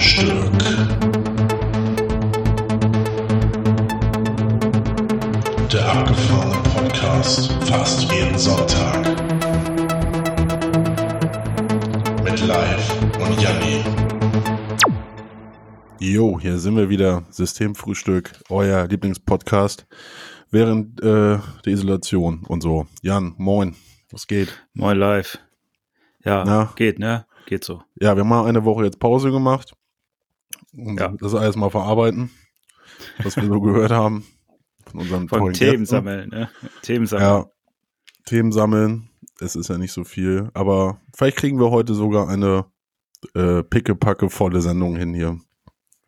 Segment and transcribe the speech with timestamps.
[0.00, 0.62] Systemfrühstück.
[5.70, 9.06] Der abgefahrene Podcast fast jeden Sonntag.
[12.24, 13.84] Mit Live und Janni.
[15.98, 17.24] Jo, hier sind wir wieder.
[17.28, 19.86] Systemfrühstück, euer Lieblingspodcast
[20.50, 22.86] während äh, der Isolation und so.
[23.02, 23.76] Jan, moin,
[24.10, 24.48] was geht?
[24.72, 25.38] Moin live.
[26.24, 26.72] Ja, Na?
[26.74, 27.26] geht, ne?
[27.46, 27.82] Geht so.
[28.00, 29.74] Ja, wir haben mal eine Woche jetzt Pause gemacht.
[30.76, 31.08] Und Ja.
[31.18, 32.30] das alles mal verarbeiten,
[33.22, 34.24] was wir so gehört haben
[34.86, 35.86] von unseren Von Themen Gästen.
[35.86, 36.50] sammeln, ne?
[36.82, 37.28] Themen sammeln.
[37.28, 37.46] Ja,
[38.26, 39.10] Themen sammeln.
[39.40, 42.66] Es ist ja nicht so viel, aber vielleicht kriegen wir heute sogar eine
[43.34, 45.38] äh, pickepacke volle Sendung hin hier.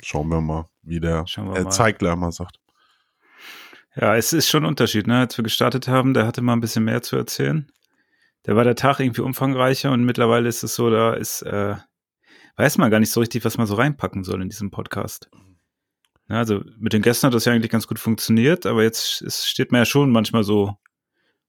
[0.03, 1.25] Schauen wir mal, wie der
[1.55, 1.69] äh.
[1.69, 2.59] Zeigler mal sagt.
[3.95, 5.21] Ja, es ist schon ein Unterschied, ne?
[5.21, 7.71] Als wir gestartet haben, der hatte mal ein bisschen mehr zu erzählen.
[8.45, 11.77] Da war der Tag irgendwie umfangreicher und mittlerweile ist es so, da ist, äh,
[12.57, 15.31] weiß man gar nicht so richtig, was man so reinpacken soll in diesem Podcast.
[16.29, 19.47] Ja, also mit den Gästen hat das ja eigentlich ganz gut funktioniert, aber jetzt es
[19.47, 20.77] steht man ja schon manchmal so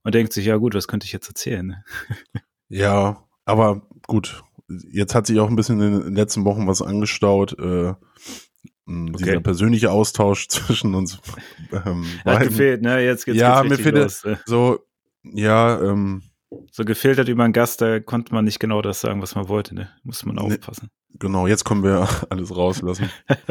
[0.03, 1.83] und denkt sich, ja gut, was könnte ich jetzt erzählen?
[2.69, 4.43] Ja, aber gut.
[4.89, 7.53] Jetzt hat sich auch ein bisschen in den letzten Wochen was angestaut.
[7.59, 7.93] Äh,
[8.87, 9.39] Dieser Okay.
[9.41, 11.19] persönliche Austausch zwischen uns.
[11.71, 12.99] Ähm, Hat gefehlt, ne?
[13.05, 14.23] Jetzt, jetzt Ja, geht's mir fehlt los.
[14.23, 14.39] ne?
[14.47, 14.79] So,
[15.23, 16.23] ja, ähm,
[16.71, 19.47] So gefehlt hat über einen Gast, da konnte man nicht genau das sagen, was man
[19.49, 19.89] wollte, ne?
[20.03, 20.41] Muss man Nee.
[20.41, 20.89] aufpassen.
[21.19, 23.09] genau, jetzt können wir alles rauslassen.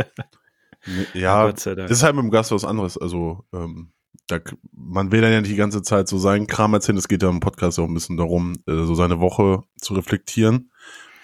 [0.84, 1.66] Nee, ja, ist
[2.02, 2.98] halt mit dem Gast was anderes.
[2.98, 3.92] Also, ähm,
[4.26, 4.40] da,
[4.72, 6.98] man will dann ja nicht die ganze Zeit so seinen Kram erzählen.
[6.98, 10.72] Es geht ja im Podcast auch ein bisschen darum, äh, so seine Woche zu reflektieren.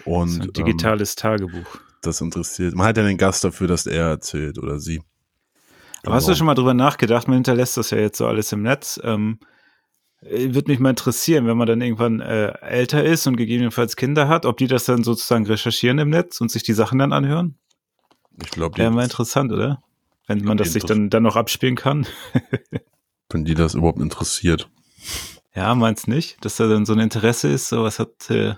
[0.05, 1.67] Und so ein ähm, digitales Tagebuch.
[2.03, 2.77] das interessiert.
[2.77, 5.03] Man hat ja den Gast dafür, dass er erzählt oder sie.
[6.05, 7.27] Aber hast Also, du schon mal drüber nachgedacht?
[7.27, 9.01] Man hinterlässt das ja jetzt so alles im Netz.
[9.03, 9.47] Ähm, äh,
[10.21, 14.47] Würde mich mal interessieren, wenn man dann irgendwann äh, älter ist und gegebenenfalls Kinder hat,
[14.47, 17.57] ob die das dann sozusagen recherchieren im Netz und sich die Sachen dann anhören?
[18.43, 19.83] Ich glaube, Wäre mal interessant, oder?
[20.27, 22.07] Wenn man das sich dann, dann noch abspielen kann.
[23.31, 24.69] wenn die das überhaupt interessiert.
[25.55, 26.45] Ja, meinst nicht?
[26.45, 28.55] Dass da dann so ein Interesse ist, sowas hat, äh,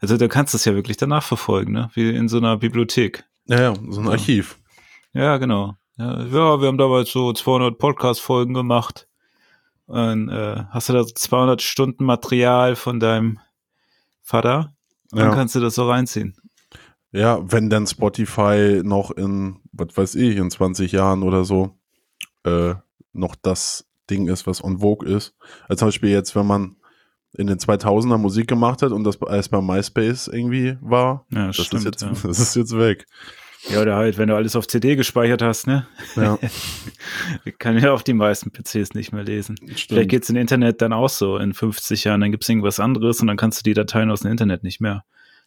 [0.00, 1.90] also du kannst das ja wirklich danach verfolgen, ne?
[1.94, 3.24] Wie in so einer Bibliothek.
[3.46, 4.08] Ja, ja, so ein.
[4.08, 4.58] Archiv.
[5.12, 5.74] Ja, genau.
[5.98, 9.08] Ja, ja wir haben damals so 200 Podcast-Folgen gemacht.
[9.90, 13.38] Und äh, hast du da so 200 Stunden Material von deinem
[14.22, 14.72] Vater?
[15.10, 15.34] Dann Ja.
[15.34, 16.36] kannst du das so reinziehen.
[17.12, 21.76] Ja, wenn dann Spotify noch in, was weiß ich, in 20 Jahren oder so,
[22.44, 22.74] äh,
[23.12, 25.34] noch das Ding ist, was on Vogue ist.
[25.68, 26.76] Als zum Beispiel jetzt, wenn man
[27.36, 31.56] in den 2000er Musik gemacht hat und das erst bei MySpace irgendwie war, Ja, das,
[31.56, 31.80] stimmt.
[31.80, 32.12] ist jetzt, ja.
[32.28, 33.06] das ist jetzt weg.
[33.68, 35.86] Ja, oder halt, wenn du alles auf CD gespeichert hast, ne?
[36.16, 36.38] Ja,
[37.58, 39.56] Kann ja auch die meisten PCs nicht mehr lesen.
[39.58, 40.08] Vielleicht stimmt.
[40.08, 43.36] geht's im Internet dann auch so in 50 Jahren, dann gibt's irgendwas anderes und dann
[43.36, 45.04] kannst du die Dateien aus dem Internet nicht mehr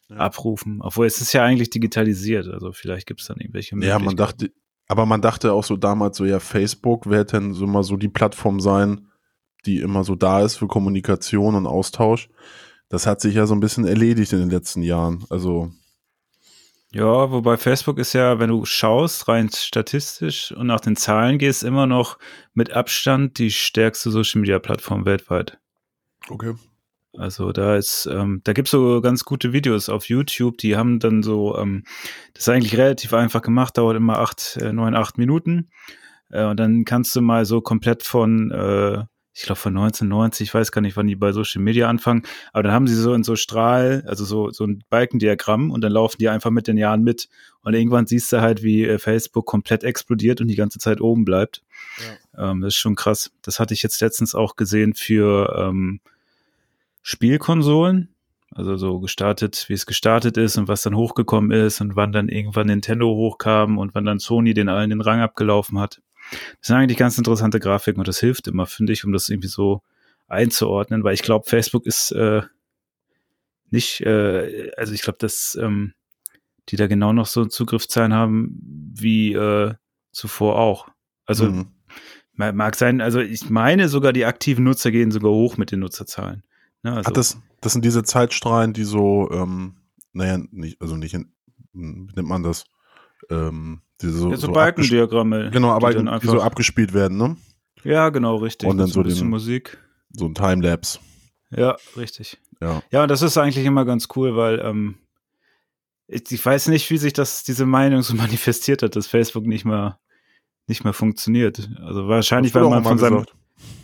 [0.10, 0.18] Ja.
[0.18, 0.80] abrufen.
[0.82, 4.52] Obwohl es ist ja eigentlich digitalisiert, also vielleicht gibt's dann irgendwelche Ja, man dachte,
[4.88, 8.10] aber man dachte auch so damals so, ja, Facebook wird dann so mal so die
[8.10, 9.08] Plattform sein,
[9.66, 12.30] die immer so da ist für Kommunikation und Austausch.
[12.90, 15.24] Das hat sich ja so ein bisschen erledigt in den letzten Jahren.
[15.30, 15.72] Also,
[16.94, 21.64] Ja, wobei Facebook ist ja, wenn du schaust, rein statistisch und nach den Zahlen gehst,
[21.64, 22.20] immer noch
[22.54, 25.58] mit Abstand die stärkste Social Media Plattform weltweit.
[26.30, 26.54] okay.
[27.16, 31.22] Also da ist, ähm, da gibt's so ganz gute Videos auf YouTube, die haben dann
[31.22, 31.84] so, ähm,
[32.34, 35.70] das ist eigentlich relativ einfach gemacht, dauert immer acht, äh, neun, acht Minuten.
[36.32, 40.54] Äh, und dann kannst du mal so komplett von, äh, ich glaube von 1990, ich
[40.54, 43.24] weiß gar nicht, wann die bei Social Media anfangen, aber dann haben sie so in
[43.24, 47.04] so Strahl, also so, so ein Balkendiagramm und dann laufen die einfach mit den Jahren
[47.04, 47.30] mit.
[47.64, 51.26] Und irgendwann siehst du halt, wie äh, Facebook komplett explodiert und die ganze Zeit oben
[51.26, 51.64] bleibt.
[52.38, 53.32] Ähm, das ist schon krass.
[53.42, 56.00] Das hatte ich jetzt letztens auch gesehen für ähm,
[57.02, 58.10] Spielkonsolen.
[58.56, 62.30] Also so gestartet, wie es gestartet ist und was dann hochgekommen ist und wann dann
[62.30, 66.02] irgendwann Nintendo hochkam und wann dann Sony den allen den Rang abgelaufen hat.
[66.60, 69.48] Das sind eigentlich ganz interessante Grafiken und das hilft immer, finde ich, um das irgendwie
[69.48, 69.82] so
[70.28, 72.42] einzuordnen, weil ich glaube, Facebook ist äh,
[73.70, 75.94] nicht, äh, also ich glaube, dass ähm,
[76.70, 78.58] die da genau noch so Zugriffszahlen haben
[78.96, 79.74] wie äh,
[80.12, 80.88] zuvor auch.
[81.26, 81.68] Also Mhm.
[82.36, 85.82] Ma- Mag sein, also ich meine sogar, die aktiven Nutzer gehen sogar hoch mit den
[85.82, 86.44] Nutzerzahlen.
[86.82, 89.76] Ne, also, Hat das, das sind diese Zeitstrahlen, die so, ähm,
[90.14, 91.32] naja, nicht, also nicht, in,
[91.74, 92.66] hm, wie nennt man das?
[93.30, 95.52] Ähm, diese so, ja, so so Balkendiagramme.
[95.52, 97.38] Genau, aber die die, so abgespielt werden, ne?
[97.84, 98.70] Ja, genau, richtig.
[98.70, 99.78] Und dann Mit so ein bisschen den- Musik.
[100.12, 101.00] So ein Timelapse.
[101.52, 102.38] Ja, richtig.
[102.62, 102.82] Ja.
[102.92, 104.96] Ja, und das ist eigentlich immer ganz cool, weil ähm,
[106.08, 109.66] ich, ich weiß nicht, wie sich das, diese Meinung so manifestiert hat, dass Facebook nicht
[109.66, 110.00] mehr,
[110.68, 111.70] nicht mehr funktioniert.
[111.82, 113.36] Also wahrscheinlich, weil man von seinem, gesagt.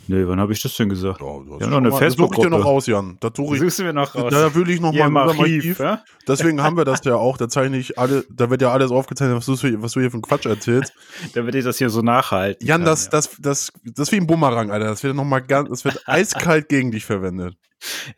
[0.08, 1.20] Nee, wann habe ich das denn gesagt?
[1.20, 3.16] Ja, Ja, schon noch eine mal- Das suche ich dir noch raus, Jan.
[3.20, 4.32] Da suche ich, Suchst noch raus?
[4.32, 6.02] da will ich noch Hier mal im Archiv, ja?
[6.26, 7.36] Deswegen haben wir das ja auch.
[7.36, 10.14] Da zeichne ich alle, da wird ja alles aufgezeichnet, was du, was du hier für
[10.14, 10.92] einen Quatsch erzählst.
[11.34, 13.10] Damit ich das hier so nachhalten Jan, kann, das, ja.
[13.12, 14.86] das, das, das ist wie ein Bumerang, Alter.
[14.86, 17.54] Das wird noch mal ganz, das wird eiskalt gegen dich verwendet.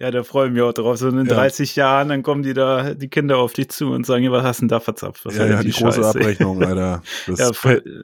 [0.01, 0.97] Ja, da freue ich mich auch drauf.
[0.97, 1.35] So in Ja.
[1.35, 4.45] 30 Jahren, dann kommen die da, die Kinder auf dich zu und sagen, ja, was
[4.45, 5.27] hast du denn da verzapft?
[5.27, 6.09] Was Ja, ja, denn die große Scheiße?
[6.19, 7.03] Abrechnung, Alter.
[7.27, 8.03] Das Ja, voll, äh,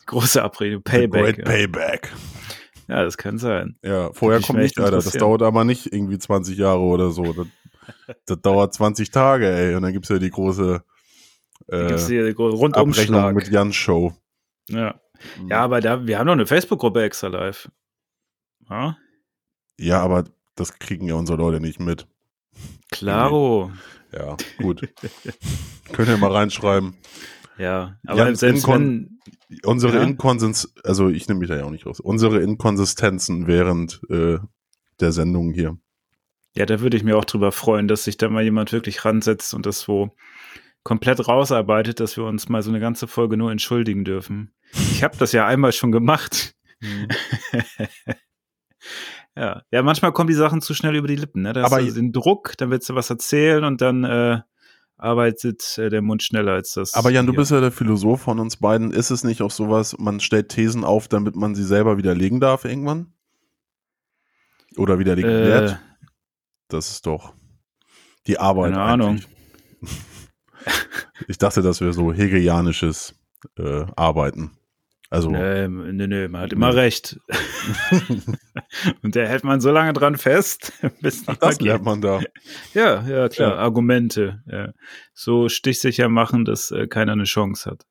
[0.00, 1.22] die große Abrechnung, Payback.
[1.22, 1.44] Great ja.
[1.44, 2.12] Payback.
[2.88, 3.76] Ja, das kann sein.
[3.82, 4.96] Ja, vorher kommt nicht, Alter.
[4.96, 7.32] Das dauert aber nicht irgendwie 20 Jahre oder so.
[7.32, 7.46] Das,
[8.26, 9.74] das dauert 20 Tage, ey.
[9.74, 10.82] Und dann gibt's ja die große
[11.68, 13.34] äh, Abrechnung Rundumschlag.
[13.34, 14.14] mit Jan Show.
[14.68, 15.00] Ja.
[15.48, 17.70] ja, aber da, wir haben noch eine Facebook-Gruppe extra live.
[18.70, 18.96] Ja,
[19.78, 20.24] Ja, aber
[20.56, 22.06] das kriegen ja unsere Leute nicht mit.
[22.90, 23.70] klaro.
[24.12, 24.88] Ja, gut.
[25.92, 26.96] Könnt ihr mal reinschreiben.
[27.58, 29.18] Ja, aber Jans selbst Inkon-
[29.50, 30.02] wenn, Unsere Ja.
[30.02, 32.00] Inkonsistenz, also ich nehme mich da ja auch nicht raus.
[32.00, 34.38] Unsere Inkonsistenzen während äh,
[35.00, 35.78] der Sendung hier.
[36.54, 39.54] ja, da würde ich mir auch drüber freuen, dass sich da mal jemand wirklich ransetzt
[39.54, 40.14] und das so
[40.82, 44.52] komplett rausarbeitet, dass wir uns mal so eine ganze Folge nur entschuldigen dürfen.
[44.72, 46.54] Ich habe das ja einmal schon gemacht.
[49.36, 51.42] Ja, ja, manchmal kommen die Sachen zu schnell über die Lippen.
[51.42, 51.52] Ne?
[51.52, 54.40] Da Aber- hast du den Druck, dann willst du was erzählen und dann äh,
[54.98, 56.94] arbeitet äh, der Mund schneller als das.
[56.94, 57.40] Aber Jan, du hier.
[57.40, 58.92] bist ja der Philosoph von uns beiden.
[58.92, 62.64] Ist es nicht auch sowas, man stellt Thesen auf, damit man sie selber widerlegen darf
[62.64, 63.12] irgendwann?
[64.76, 65.78] Oder widerlegen äh, wird?
[66.68, 67.32] Das ist doch
[68.26, 68.72] die Arbeit.
[68.72, 69.08] Keine Ahnung.
[69.08, 69.28] eigentlich.
[71.26, 73.14] Ich dachte, das wäre so hegelianisches
[73.58, 74.52] äh, Arbeiten.
[75.10, 77.18] Also, Nee, nee, nee, man hat immer recht.
[79.02, 82.20] und da hält man so lange dran fest, bis ach, das lernt man da.
[82.74, 83.56] Ja, ja, klar, Ja.
[83.56, 84.42] Argumente.
[84.46, 84.72] Ja.
[85.14, 87.84] So stichsicher machen, dass äh, keiner eine Chance hat.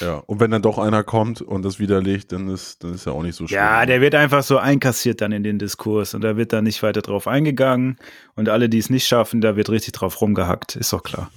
[0.00, 3.12] Ja, und wenn dann doch einer kommt und das widerlegt, dann ist, dann ist ja
[3.12, 3.56] auch nicht so schlimm.
[3.56, 6.82] Ja, der wird einfach so einkassiert dann in den Diskurs und da wird dann nicht
[6.82, 7.96] weiter drauf eingegangen
[8.34, 11.30] und alle, die es nicht schaffen, da wird richtig drauf rumgehackt, ist doch klar.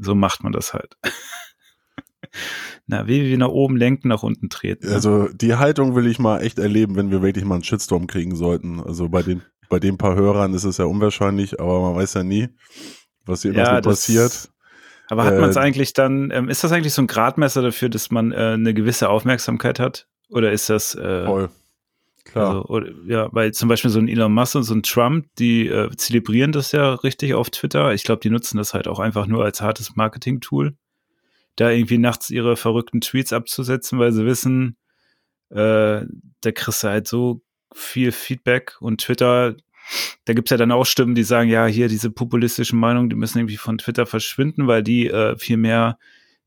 [0.00, 0.96] So macht man das halt.
[2.88, 4.86] Na, wie wir nach oben lenken, nach unten treten.
[4.86, 4.94] ne?
[4.94, 8.36] Also die Haltung will ich mal echt erleben, wenn wir wirklich mal einen Shitstorm kriegen
[8.36, 8.80] sollten.
[8.80, 12.22] Also bei den, bei den paar Hörern ist es ja unwahrscheinlich, aber man weiß ja
[12.22, 12.48] nie,
[13.24, 14.50] was hier noch so das- passiert.
[15.08, 17.88] Aber hat äh, man es eigentlich dann, ähm, ist das eigentlich so ein Gradmesser dafür,
[17.88, 20.08] dass man äh, eine gewisse Aufmerksamkeit hat?
[20.30, 21.48] Oder ist das, äh, Voll.
[22.24, 22.48] Klar.
[22.48, 25.68] also, oder, ja, weil zum Beispiel so ein Elon Musk und so ein Trump, die
[25.68, 27.94] äh, zelebrieren das ja richtig auf Twitter.
[27.94, 30.74] Ich glaube, die nutzen das halt auch einfach nur als hartes Marketing-Tool.
[31.56, 34.76] Da irgendwie nachts ihre verrückten Tweets abzusetzen, weil sie wissen,
[35.50, 36.02] äh,
[36.40, 37.42] da kriegst du halt so
[37.74, 39.56] viel Feedback und Twitter,
[40.24, 43.38] da gibt's ja dann auch Stimmen, die sagen, ja, hier diese populistischen Meinungen, die müssen
[43.38, 45.98] irgendwie von Twitter verschwinden, weil die äh, viel mehr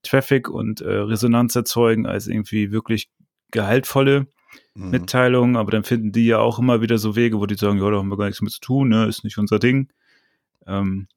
[0.04, 3.10] Traffic und äh, Resonanz erzeugen als irgendwie wirklich
[3.52, 4.28] gehaltvolle
[4.76, 4.90] Mhm.
[4.92, 7.90] Mitteilungen, aber dann finden die ja auch immer wieder so Wege, wo die sagen, ja,
[7.90, 9.92] da haben wir gar nichts mit zu tun, ne, ist nicht unser Ding.
[10.66, 11.08] Ähm,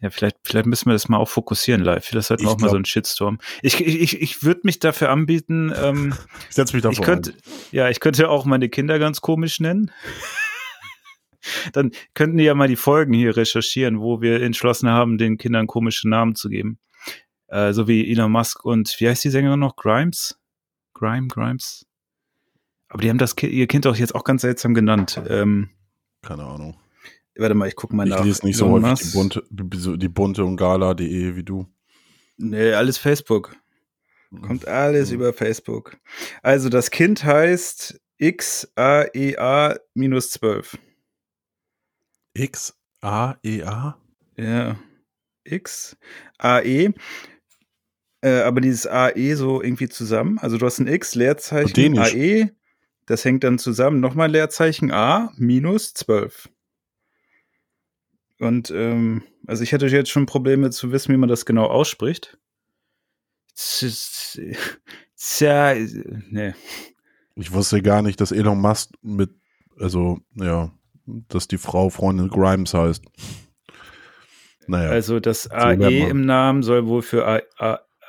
[0.00, 2.04] ja, vielleicht, vielleicht müssen wir das mal auch fokussieren live.
[2.04, 3.38] Vielleicht hatten wir auch mal glaub- so einen Shitstorm.
[3.62, 6.14] Ich, ich, ich, ich würde mich dafür anbieten, ähm,
[6.48, 7.34] Ich setze mich davor ich könnte,
[7.72, 9.90] ja, ich könnte auch meine Kinder ganz komisch nennen.
[11.72, 15.66] Dann könnten die ja mal die Folgen hier recherchieren, wo wir entschlossen haben, den Kindern
[15.66, 16.78] komische Namen zu geben.
[17.48, 19.76] Äh, so wie Elon Musk und wie heißt die Sängerin noch?
[19.76, 20.38] Grimes?
[20.94, 21.86] Grime, Grimes?
[22.88, 25.20] Aber die haben das ihr Kind auch jetzt auch ganz seltsam genannt.
[25.28, 26.28] Ähm, ein.
[26.28, 26.76] Keine Ahnung.
[27.38, 28.24] Warte mal, ich gucke mal Ich nach.
[28.24, 29.42] lese nicht so Elon häufig die bunte,
[29.76, 31.66] so die bunte und gala.de wie du.
[32.36, 33.56] Nee, alles Facebook.
[34.42, 35.14] Kommt alles Mhm.
[35.16, 35.96] über Facebook.
[36.42, 40.78] Also das Kind heißt XAEA minus 12.
[42.34, 43.58] X A E.
[44.36, 44.78] Ja.
[45.44, 45.96] X,
[46.38, 46.92] AE.
[48.20, 50.38] Äh, aber dieses AE so irgendwie zusammen.
[50.38, 51.98] Also du hast ein X, Leerzeichen.
[51.98, 52.50] AE.
[53.06, 54.00] Das hängt dann zusammen.
[54.00, 56.48] Nochmal Leerzeichen A minus 12.
[58.40, 62.38] Und ähm, also ich hätte jetzt schon Probleme zu wissen, wie man das genau ausspricht.
[65.16, 65.74] Tja,
[66.30, 66.54] ne.
[67.34, 69.30] Ich wusste gar nicht, dass Elon Musk mit,
[69.78, 70.70] also, ja,
[71.06, 73.04] dass die Frau Freundin Grimes heißt.
[74.66, 74.90] Naja.
[74.90, 76.10] Also das lernt AE man.
[76.10, 77.26] im Namen soll wohl für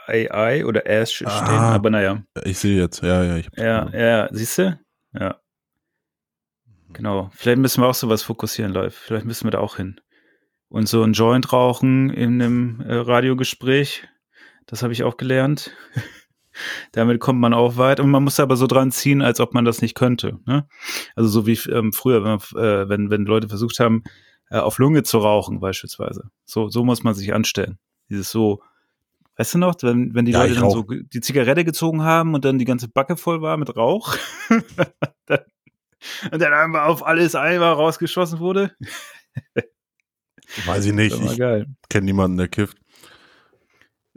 [0.07, 1.73] AI oder AS stehen, Ah.
[1.73, 2.23] aber naja.
[2.43, 3.43] ich sehe jetzt, ja, ja.
[3.55, 4.79] Ja, ja, siehst du?
[5.13, 5.39] Ja.
[6.91, 7.29] Genau.
[7.33, 8.95] Vielleicht müssen wir auch sowas fokussieren live.
[8.95, 10.01] Vielleicht müssen wir da auch hin.
[10.69, 14.07] Und so ein Joint rauchen in einem äh, Radiogespräch,
[14.67, 15.75] das habe ich auch gelernt.
[16.91, 19.65] Damit kommt man auch weit und man muss aber so dran ziehen, als ob man
[19.65, 20.39] das nicht könnte.
[20.45, 20.67] Ne?
[21.15, 24.03] Also so wie ähm, früher, wenn, man, äh, wenn, wenn Leute versucht haben,
[24.49, 26.29] äh, auf Lunge zu rauchen beispielsweise.
[26.45, 27.79] So, so muss man sich anstellen.
[28.09, 28.61] Dieses so,
[29.37, 32.45] weißt du noch, wenn, wenn die Ja, Leute dann so die Zigarette gezogen haben und
[32.45, 34.15] dann die ganze Backe voll war mit Rauch,
[35.25, 35.39] dann,
[36.31, 38.75] und dann einmal auf alles einmal rausgeschossen wurde.
[40.65, 41.19] Weiß ich nicht.
[41.19, 42.77] Ich kenne niemanden, der kifft.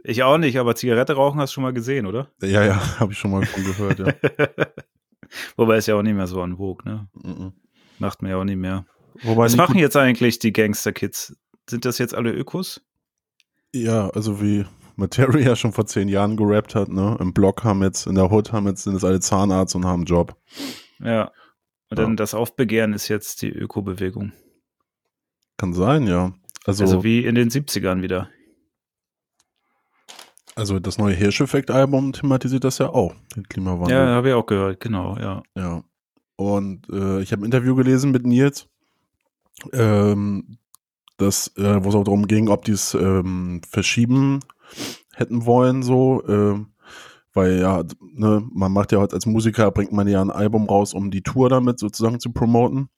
[0.05, 2.27] Ich auch nicht, aber Zigarette rauchen hast du schon mal gesehen, oder?
[2.41, 4.13] Ja, ja, habe ich schon mal von gehört, ja.
[5.55, 7.07] Wobei es ja auch nicht mehr so an Vogue, ne?
[7.13, 7.53] Mhm.
[7.99, 8.85] Macht man ja auch nicht mehr.
[9.21, 11.35] Wobei Was machen jetzt eigentlich die Gangster-Kids?
[11.69, 12.81] Sind das jetzt alle Ökos?
[13.73, 17.17] Ja, also wie Materia schon vor zehn Jahren gerappt hat, ne?
[17.19, 20.01] Im Blog haben jetzt, in der Hood haben jetzt, sind es alle Zahnarzt und haben
[20.01, 20.35] einen Job.
[20.99, 21.31] Ja.
[21.89, 22.03] Und Ja.
[22.05, 24.33] dann das Aufbegehren ist jetzt die Öko-Bewegung.
[25.57, 26.33] Kann sein, ja.
[26.65, 28.29] Also, Also wie in den 70ern wieder.
[30.55, 33.97] also das neue Hirscheffekt-Album thematisiert das ja auch, den Klimawandel.
[33.97, 35.43] Ja, habe ich auch gehört, genau, ja.
[35.55, 35.83] Ja.
[36.35, 38.67] Und äh, ich habe ein Interview gelesen mit Nils,
[39.71, 40.57] ähm,
[41.17, 44.39] das, äh, wo es auch darum ging, ob die es ähm, verschieben
[45.13, 46.73] hätten wollen, so, ähm,
[47.33, 50.93] weil ja, ne, man macht ja heute als Musiker, bringt man ja ein Album raus,
[50.93, 52.89] um die Tour damit sozusagen zu promoten.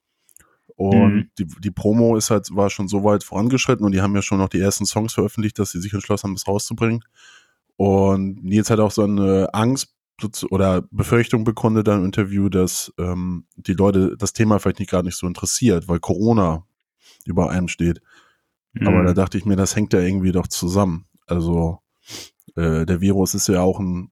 [0.75, 1.29] Und Mhm.
[1.39, 4.39] die, die Promo ist halt, war schon so weit vorangeschritten und die haben ja schon
[4.39, 7.03] noch die ersten Songs veröffentlicht, dass sie sich entschlossen haben, das rauszubringen.
[7.77, 9.93] Und Nils hat auch so eine Angst
[10.49, 15.17] oder Befürchtung bekundet im Interview, dass ähm, die Leute das Thema vielleicht nicht gar nicht
[15.17, 16.65] so interessiert, weil Corona
[17.25, 18.01] über allem steht.
[18.85, 19.05] Aber Mhm.
[19.07, 21.05] da dachte ich mir, das hängt ja irgendwie doch zusammen.
[21.27, 21.79] Also
[22.55, 24.11] äh, der Virus ist ja auch ein,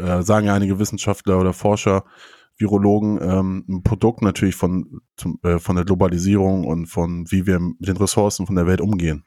[0.00, 2.04] äh, sagen ja einige Wissenschaftler oder Forscher,
[2.60, 7.58] Virologen, ähm, ein Produkt natürlich von, zum, äh, von der Globalisierung und von wie wir
[7.58, 9.24] mit den Ressourcen von der Welt umgehen.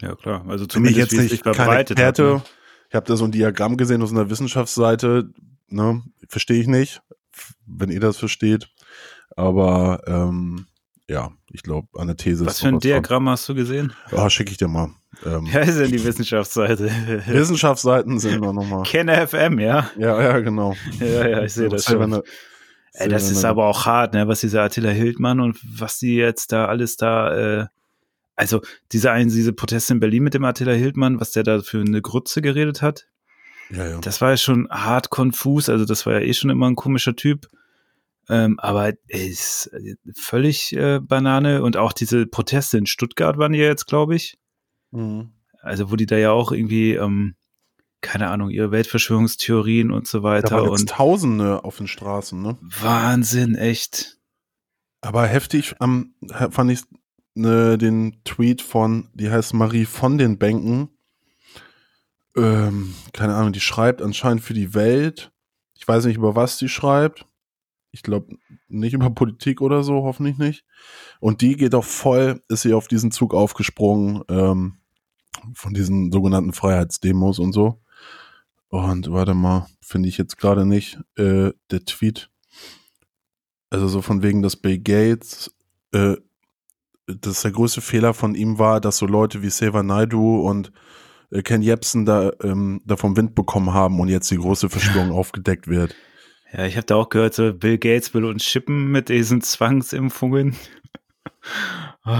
[0.00, 0.44] ja, klar.
[0.48, 2.34] Also Bin ich zumindest jetzt wie es nicht verbreitet Experte.
[2.34, 2.42] hat.
[2.42, 2.44] ne?
[2.88, 5.30] Ich habe da so ein Diagramm gesehen aus einer Wissenschaftsseite.
[5.68, 6.02] Ne?
[6.28, 7.00] Verstehe ich nicht,
[7.66, 8.68] wenn ihr das versteht.
[9.34, 10.66] Aber ähm,
[11.12, 12.88] ja, ich glaube, an der These Was für ein noch dran.
[12.88, 13.92] Diagramm hast du gesehen?
[14.10, 14.90] Ah, schicke ich dir mal.
[15.24, 16.90] Ähm, Ja, ist denn die Wissenschaftsseite?
[17.26, 18.82] Wissenschaftsseiten sind da nochmal.
[18.84, 19.90] Kenner FM, ja?
[19.98, 20.74] Ja, ja, genau.
[20.98, 22.22] Ja, ja, ich sehe das schon.
[22.94, 26.52] Ey, das ist aber auch hart, ne, was dieser Attila Hildmann und was die jetzt
[26.52, 27.66] da alles da, äh,
[28.36, 28.60] also
[28.92, 32.42] diese diese Proteste in Berlin mit dem Attila Hildmann, was der da für eine Grütze
[32.42, 33.06] geredet hat,
[33.70, 33.98] Ja, ja.
[34.00, 37.16] das war ja schon hart konfus, also das war ja eh schon immer ein komischer
[37.16, 37.48] Typ.
[38.28, 43.54] Ähm, aber er ist äh, völlig äh, Banane und auch diese Proteste in Stuttgart waren
[43.54, 44.38] ja jetzt, glaube ich.
[44.90, 45.32] Mhm.
[45.60, 47.34] Also wo die da ja auch irgendwie, ähm,
[48.00, 52.40] keine Ahnung, ihre Weltverschwörungstheorien und so Da weiter waren jetzt und Tausende auf den Straßen,
[52.40, 52.58] ne?
[52.60, 54.18] Wahnsinn, echt.
[55.00, 56.14] Aber heftig am,
[56.50, 56.82] fand ich
[57.34, 60.90] ne, den Tweet von, die heißt Marie von den Bänken.
[62.36, 65.32] Ähm, keine Ahnung, die schreibt anscheinend für die Welt.
[65.74, 67.26] Ich weiß nicht, über was die schreibt.
[67.92, 68.36] Ich glaube
[68.68, 70.64] nicht über Politik oder so, hoffentlich nicht.
[71.20, 74.78] Und die geht auch voll, ist sie auf diesen Zug aufgesprungen, ähm,
[75.54, 77.80] von diesen sogenannten Freiheitsdemos und so.
[78.68, 82.30] Und warte mal, finde ich jetzt gerade nicht, äh, der Tweet.
[83.68, 85.54] Also so von wegen, dass Bill Gates,
[85.92, 86.16] äh,
[87.06, 90.72] dass der größte Fehler von ihm war, dass so Leute wie Seva Naidu und
[91.30, 95.12] äh, Ken Jebsen da, ähm, da vom Wind bekommen haben und jetzt die große Verschwörung
[95.12, 95.94] aufgedeckt wird.
[96.52, 100.54] Ja, ich habe da auch gehört, so Bill Gates will uns schippen mit diesen Zwangsimpfungen.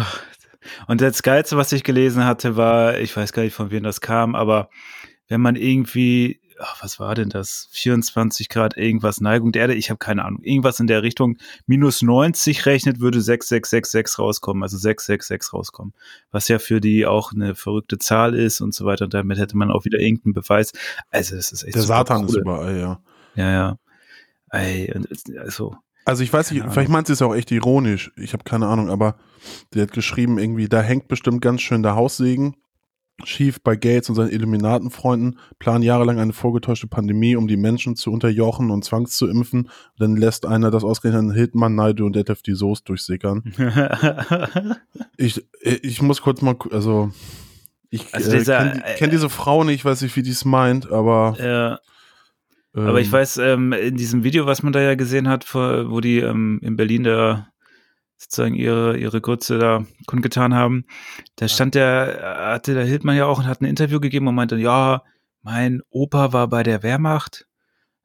[0.86, 4.00] Und das Geilste, was ich gelesen hatte, war, ich weiß gar nicht, von wem das
[4.00, 4.70] kam, aber
[5.28, 7.68] wenn man irgendwie, ach, was war denn das?
[7.72, 11.36] 24 Grad irgendwas Neigung der Erde, ich habe keine Ahnung, irgendwas in der Richtung,
[11.66, 15.94] minus 90 rechnet, würde 6666 rauskommen, also 666 rauskommen.
[16.30, 19.04] Was ja für die auch eine verrückte Zahl ist und so weiter.
[19.06, 20.72] Und damit hätte man auch wieder irgendeinen Beweis.
[21.10, 22.42] Also, es ist echt Der Satan ist cool.
[22.42, 23.00] überall, ja.
[23.34, 23.78] Ja, ja.
[24.52, 24.92] Ey,
[25.38, 28.12] also, Also ich weiß nicht, vielleicht meint sie es auch echt ironisch.
[28.16, 29.16] Ich habe keine Ahnung, aber
[29.74, 32.56] die hat geschrieben, irgendwie, da hängt bestimmt ganz schön der Haussegen
[33.24, 38.10] schief bei Gates und seinen Illuminatenfreunden, planen jahrelang eine vorgetäuschte Pandemie, um die Menschen zu
[38.10, 39.70] unterjochen und zwangs zu impfen.
[39.98, 43.42] Dann lässt einer das ausgerechnet an Hildmann, Naidu und Detlef die Soße durchsickern.
[45.16, 47.12] Ich, ich muss kurz mal, also
[47.90, 50.44] ich Also äh, kenne äh, kenn diese Frau nicht, ich weiß nicht, wie die es
[50.44, 51.78] meint, aber ja,
[52.74, 56.20] aber ich weiß, ähm, in diesem Video, was man da ja gesehen hat, wo die
[56.20, 57.48] ähm, in Berlin da
[58.16, 60.84] sozusagen ihre, ihre Grütze da kundgetan haben,
[61.36, 64.56] da stand der, hatte der Hildmann ja auch und hat ein Interview gegeben und meinte,
[64.56, 65.02] ja,
[65.42, 67.46] mein Opa war bei der Wehrmacht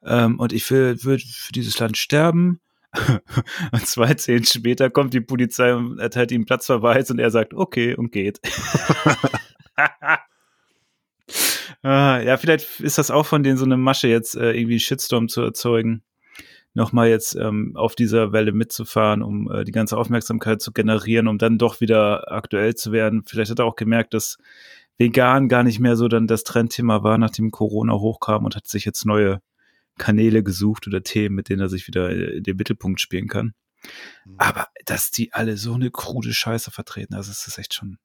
[0.03, 2.59] ähm, und ich will, will für dieses Land sterben.
[3.71, 7.95] und zwei Zehn später kommt die Polizei und erteilt ihm Platzverweis und er sagt, okay,
[7.95, 8.39] und geht.
[11.83, 14.79] Ah, ja, vielleicht ist das auch von denen so eine Masche, jetzt äh, irgendwie einen
[14.79, 16.03] Shitstorm zu erzeugen,
[16.73, 21.37] nochmal jetzt ähm, auf dieser Welle mitzufahren, um äh, die ganze Aufmerksamkeit zu generieren, um
[21.37, 23.23] dann doch wieder aktuell zu werden.
[23.25, 24.37] Vielleicht hat er auch gemerkt, dass
[24.97, 28.85] vegan gar nicht mehr so dann das Trendthema war, nachdem Corona hochkam und hat sich
[28.85, 29.41] jetzt neue
[29.97, 33.53] Kanäle gesucht oder Themen, mit denen er sich wieder in den Mittelpunkt spielen kann.
[34.25, 34.35] Mhm.
[34.37, 37.97] Aber dass die alle so eine krude Scheiße vertreten, also es ist echt schon,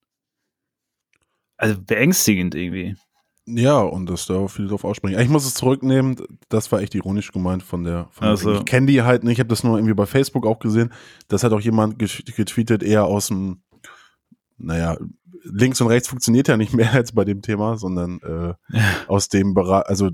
[1.56, 2.96] also beängstigend irgendwie.
[3.46, 5.18] Ja, und dass da auch viele drauf ausspringen.
[5.20, 6.16] Ich muss es zurücknehmen,
[6.48, 8.06] das war echt ironisch gemeint von der.
[8.12, 8.50] Von Also.
[8.50, 10.92] der ich kenne die halt nicht, ich habe das nur irgendwie bei Facebook auch gesehen.
[11.28, 13.62] Das hat auch jemand get- getweetet, eher aus dem,
[14.58, 14.96] naja,
[15.44, 18.54] links und rechts funktioniert ja nicht mehr als bei dem Thema, sondern äh,
[19.08, 20.10] aus dem Bereich, also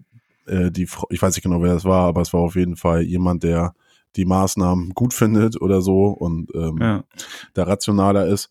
[0.47, 3.03] äh, die, ich weiß nicht genau, wer das war, aber es war auf jeden Fall
[3.03, 3.75] jemand, der
[4.17, 7.05] die Maßnahmen gut findet oder so und ähm, Ja.
[7.53, 8.49] da rationaler ist.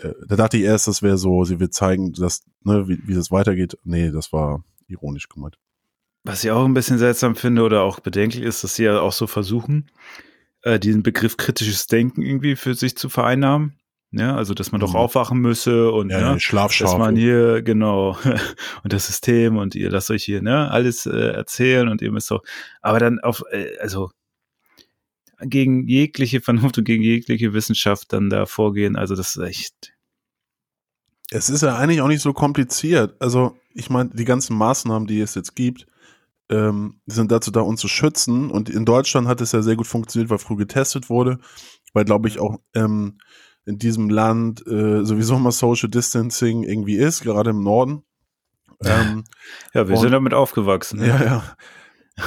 [0.00, 3.14] Äh, Da dachte ich erst, das wäre so, sie will zeigen, dass, ne, wie, wie
[3.14, 3.76] das weitergeht.
[3.84, 5.58] Nee, das war ironisch gemeint.
[6.24, 9.12] Was ich auch ein bisschen seltsam finde oder auch bedenklich ist, dass sie ja auch
[9.12, 9.90] so versuchen,
[10.62, 13.78] äh, diesen Begriff kritisches Denken irgendwie für sich zu vereinnahmen.
[14.12, 14.96] Ja, also dass man doch Mhm.
[15.00, 16.38] aufwachen müsse und Ja, ne,
[16.80, 18.16] dass man hier, genau,
[18.84, 22.30] und das System und ihr lasst euch hier, ne, alles äh, erzählen und ihr müsst
[22.30, 22.42] doch,
[22.80, 24.10] aber dann auf, äh, also
[25.40, 29.92] gegen jegliche Vernunft und gegen jegliche Wissenschaft dann da vorgehen, also das ist echt,
[31.30, 33.16] Es ist ja eigentlich auch nicht so kompliziert.
[33.20, 35.86] Also, ich meine, die ganzen Maßnahmen, die es jetzt gibt,
[36.48, 38.50] ähm, sind dazu da, uns zu schützen.
[38.50, 41.38] Und in Deutschland hat es ja sehr gut funktioniert, weil früh getestet wurde,
[41.92, 43.18] weil, glaube ich, auch ähm,
[43.64, 48.02] in diesem Land äh, sowieso mal Social Distancing irgendwie ist, gerade im Norden.
[48.84, 49.24] Ähm,
[49.72, 51.00] ja, wir sind damit aufgewachsen.
[51.00, 51.08] ne?
[51.08, 51.56] Ja, ja.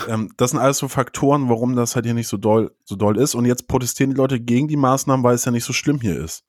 [0.07, 3.17] Ähm, das sind alles so Faktoren, warum das halt hier nicht so doll, so doll
[3.17, 3.35] ist.
[3.35, 6.17] Und jetzt protestieren die Leute gegen die Maßnahmen, weil es ja nicht so schlimm hier
[6.17, 6.43] ist.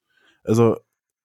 [0.44, 0.76] Also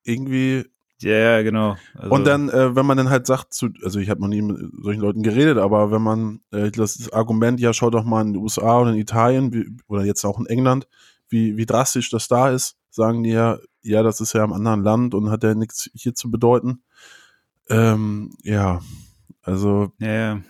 [0.04, 0.66] irgendwie.
[1.02, 1.76] Ja, ja, genau.
[1.94, 4.42] Also, und dann, äh, wenn man dann halt sagt, zu, also ich habe noch nie
[4.42, 8.34] mit solchen Leuten geredet, aber wenn man äh, das, Argument, ja, schau doch mal in
[8.34, 10.88] den USA oder in Italien wie, oder jetzt auch in England,
[11.28, 14.84] wie, wie drastisch das da ist, sagen die ja, ja, das ist ja im anderen
[14.84, 16.82] Land und hat ja nichts hier zu bedeuten.
[17.70, 18.80] Ähm, ja,
[19.42, 20.42] also Ja, ja.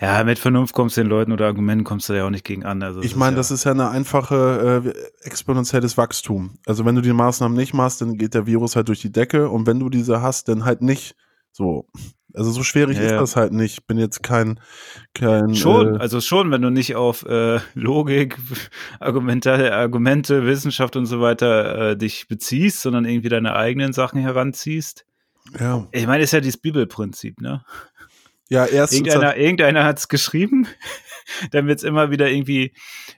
[0.00, 2.64] Ja, mit Vernunft kommst du den Leuten oder Argumenten kommst du ja auch nicht gegen
[2.64, 2.82] an.
[2.82, 6.58] Also Ich meine, ja, das ist ja eine einfache äh, exponentielles Wachstum.
[6.66, 9.48] Also wenn du die Maßnahmen nicht machst, dann geht der Virus halt durch die Decke
[9.48, 11.16] und wenn du diese hast, dann halt nicht
[11.52, 11.88] so.
[12.32, 13.78] Also so schwierig Ja, ist das halt nicht.
[13.78, 14.60] Ich bin jetzt kein
[15.14, 18.38] kein Schon, äh, also schon, wenn du nicht auf äh, Logik,
[19.00, 25.06] Argumente, Argumente, Wissenschaft und so weiter äh, dich beziehst, sondern irgendwie deine eigenen Sachen heranziehst.
[25.58, 27.64] ja Ich meine, ist ja dieses Bibelprinzip, ne?
[28.50, 30.66] Ja erst Irgendeiner, irgendeiner hat es geschrieben,
[31.52, 32.74] dann wird es immer wieder irgendwie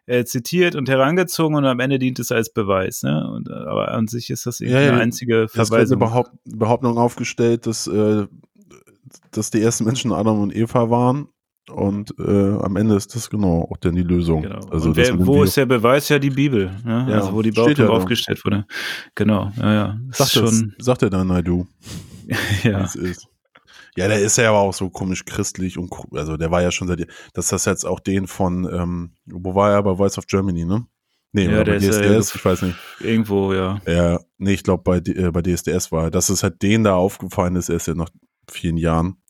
[0.07, 3.29] äh, zitiert und herangezogen und am Ende dient es als Beweis, ne?
[3.35, 5.66] Und, äh, aber an sich ist das irgendwie Ja, ja, eine einzige hast gerade eine
[5.66, 5.99] Verweisung.
[5.99, 8.27] Behaupt Behauptung aufgestellt, dass äh,
[9.31, 11.29] dass die ersten Menschen Adam und Eva waren
[11.71, 14.42] und äh, am Ende ist das genau auch dann die Lösung.
[14.42, 14.61] Genau.
[14.71, 16.09] Also wer, wo ist der Beweis?
[16.09, 16.71] Ja, die Bibel.
[16.85, 17.07] Ne?
[17.09, 18.66] Ja, also wo die Behauptung ja aufgestellt wurde.
[19.14, 19.87] Genau, ja, ja.
[20.11, 21.66] Sagt, ist das, schon, sagt er dann, Naidu.
[22.64, 22.81] ja.
[22.81, 23.29] es ist.
[23.96, 26.88] Ja, der ist ja aber auch so komisch christlich und also der war ja schon
[26.88, 30.64] seit dass das jetzt auch den von ähm, wo war er bei Voice of Germany,
[30.64, 30.87] ne?
[31.33, 32.76] Nee, Ja, oder der bei ist ja DSDS, ich weiß nicht.
[33.00, 33.81] Irgendwo, ja.
[33.87, 36.94] Ja, nee, ich glaube bei äh, bei DSDS war er, dass es halt denen da
[36.94, 38.11] aufgefallen ist, erst ja nach
[38.50, 39.22] vielen Jahren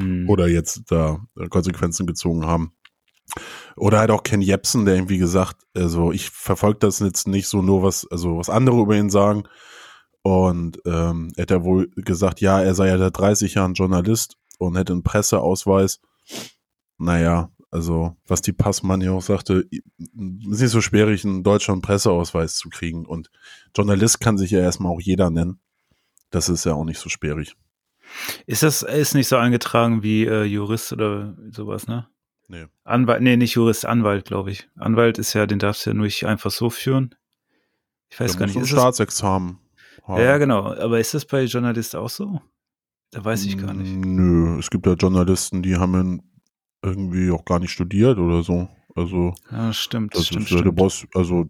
[0.00, 0.28] Hm.
[0.28, 2.72] oder jetzt da Konsequenzen gezogen haben.
[3.76, 7.62] Oder halt auch Ken Jebsen, der irgendwie gesagt, also ich verfolge das jetzt nicht so
[7.62, 9.44] nur was, also was andere über ihn sagen.
[10.22, 14.36] Und ähm, er hat ja wohl gesagt, ja, er sei ja seit 30 Jahren Journalist
[14.58, 16.00] und hätte einen Presseausweis.
[16.98, 22.68] Naja, also was die Passmann hier auch sagte, ist nicht so schwierig, einen Presseausweis zu
[22.68, 23.06] kriegen.
[23.06, 23.30] Und
[23.74, 25.60] Journalist kann sich ja erstmal auch jeder nennen.
[26.30, 27.56] Das ist ja auch nicht so schwierig.
[28.46, 32.08] Ist das ist nicht so eingetragen wie äh, Jurist oder sowas, ne?
[32.48, 32.66] Nee.
[32.82, 34.68] Anwalt, nee, nicht Jurist, Anwalt, glaube ich.
[34.76, 37.14] Anwalt ist ja, den darfst du ja nur nicht einfach so führen.
[38.08, 38.56] Ich weiß Da gar nicht.
[38.56, 39.58] Ist ein Staatsexamen
[40.04, 40.22] haben.
[40.22, 40.72] ja, genau.
[40.74, 42.40] Aber ist das bei Journalist auch so?
[43.12, 43.92] Da weiß ich gar nicht.
[43.92, 46.22] Nö, es gibt ja Journalisten, die haben
[46.82, 48.68] irgendwie auch gar nicht studiert oder so.
[48.94, 50.76] Also, Ja, stimmt, das stimmt, ist du stimmt.
[50.76, 51.48] brauchst, also,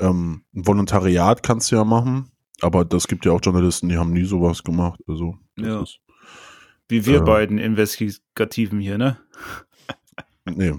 [0.00, 4.12] ähm, ein Volontariat kannst du ja machen, aber das gibt ja auch Journalisten, die haben
[4.12, 5.00] nie sowas gemacht.
[5.08, 5.82] Also, Ja.
[5.82, 6.00] ist,
[6.88, 9.18] Wie wir äh, beiden Investigativen hier, ne?
[10.44, 10.74] nee.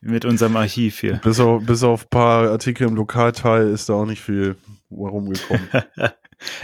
[0.00, 1.20] Mit unserem Archiv hier.
[1.22, 4.56] Bis auf, bis auf ein paar Artikel im Lokalteil ist da auch nicht viel
[4.96, 5.68] rumgekommen.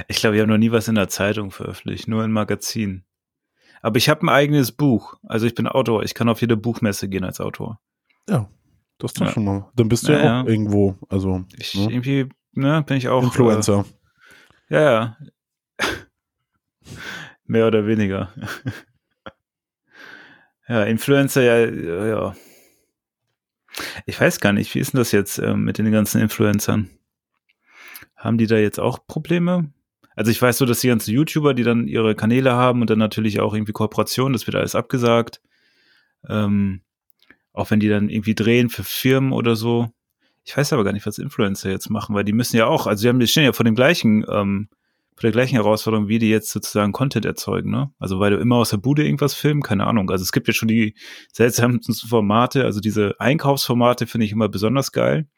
[0.08, 3.04] ich glaube, ich habe noch nie was in der Zeitung veröffentlicht, nur in Magazinen.
[3.82, 5.18] Aber ich habe ein eigenes Buch.
[5.22, 6.02] Also ich bin Autor.
[6.02, 7.80] Ich kann auf jede Buchmesse gehen als Autor.
[8.28, 8.48] ja,
[8.98, 9.32] das ist doch Ja.
[9.32, 9.70] schon mal.
[9.76, 10.50] Dann bist du ja, Ja, auch ja.
[10.50, 11.90] irgendwo, also, Ich ne?
[11.92, 13.22] irgendwie, ne, bin ich auch.
[13.22, 13.84] Influencer.
[14.68, 15.16] Äh, ja, ja.
[17.46, 18.32] Mehr oder weniger.
[20.68, 22.34] ja, Influencer, ja, ja.
[24.06, 26.90] Ich weiß gar nicht, wie ist denn das jetzt ähm, mit den ganzen Influencern?
[28.18, 29.70] Haben die da jetzt auch Probleme?
[30.16, 32.98] Also ich weiß so, dass die ganzen YouTuber, die dann ihre Kanäle haben und dann
[32.98, 35.40] natürlich auch irgendwie Kooperationen, das wird alles abgesagt.
[36.28, 36.80] Ähm,
[37.52, 39.92] auch wenn die dann irgendwie drehen für Firmen oder so.
[40.44, 43.02] Ich weiß aber gar nicht, was Influencer jetzt machen, weil die müssen ja auch, also
[43.02, 44.68] die haben die stehen ja vor dem gleichen, ähm,
[45.14, 47.92] vor der gleichen Herausforderung, wie die jetzt sozusagen Content erzeugen, ne?
[48.00, 50.10] Also weil du immer aus der Bude irgendwas filmen, keine Ahnung.
[50.10, 50.96] Also es gibt ja schon die
[51.32, 55.28] seltsamsten Formate, also diese Einkaufsformate finde ich immer besonders geil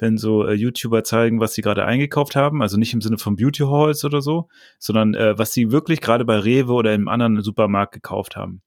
[0.00, 3.36] wenn so äh, YouTuber zeigen, was sie gerade eingekauft haben, also nicht im Sinne von
[3.36, 7.42] Beauty Halls oder so, sondern äh, was sie wirklich gerade bei Rewe oder im anderen
[7.42, 8.62] Supermarkt gekauft haben.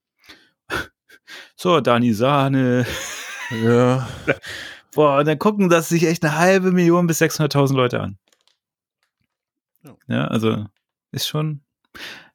[1.56, 2.86] so, Dani Sahne.
[3.62, 4.08] Ja.
[4.94, 8.18] Boah, und dann gucken das sich echt eine halbe Million bis 600.000 Leute an.
[9.82, 9.96] Ja.
[10.06, 10.66] ja, also
[11.10, 11.62] ist schon.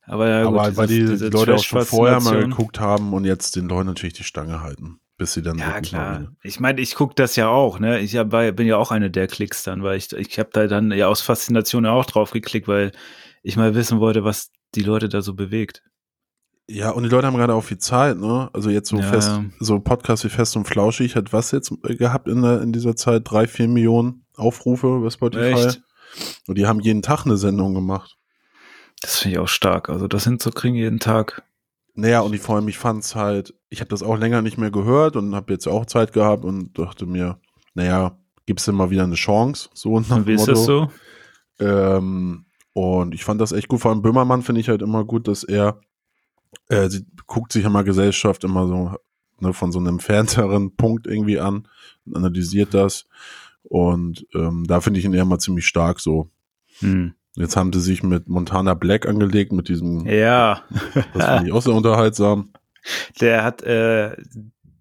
[0.04, 3.26] Aber, ja, Aber gut, weil die, die Leute auch schon vorher mal geguckt haben und
[3.26, 6.32] jetzt den Leuten natürlich die Stange halten, bis sie dann Ja, klar.
[6.42, 8.00] Ich meine, ich gucke das ja auch, ne?
[8.00, 10.92] Ich hab, bin ja auch eine der Klicks dann, weil ich, ich habe da dann
[10.92, 12.92] ja aus Faszination auch drauf geklickt, weil
[13.44, 15.84] ich mal wissen wollte, was die Leute da so bewegt.
[16.68, 18.50] Ja, und die Leute haben gerade auch viel Zeit, ne?
[18.54, 19.46] Also jetzt so Ja, fest, ja.
[19.60, 23.24] so Podcast wie Fest und Flauschig hat was jetzt gehabt in, der, in dieser Zeit?
[23.26, 25.68] Drei, vier Millionen Aufrufe bei Spotify.
[25.68, 25.82] Echt?
[26.48, 28.16] Und die haben jeden Tag eine Sendung gemacht.
[29.02, 29.90] Das finde ich auch stark.
[29.90, 31.44] Also das sind so kriegen jeden Tag.
[32.00, 34.72] Naja, und ich vor allem, ich fand's halt, ich habe das auch länger nicht mehr
[34.72, 37.40] gehört und habe jetzt auch Zeit gehabt und dachte mir,
[37.74, 39.70] naja, gibt's denn mal wieder eine Chance?
[39.74, 40.90] So nach Und wie ist das so?
[41.60, 43.82] Ähm, und ich fand das echt gut.
[43.82, 45.82] Vor allem Böhmermann finde ich halt immer gut, dass er,
[46.70, 48.96] äh, sie guckt sich immer Gesellschaft immer so
[49.40, 51.68] ne, von so einem entfernteren Punkt irgendwie an
[52.06, 53.06] und analysiert das.
[53.64, 56.30] Und ähm, da finde ich ihn eher mal ziemlich stark so.
[56.80, 57.14] Hm.
[57.40, 60.64] Jetzt haben sie sich mit Montana Black angelegt, mit diesem, Ja,
[61.14, 62.52] das finde ich auch sehr unterhaltsam.
[63.22, 64.16] der hat, äh,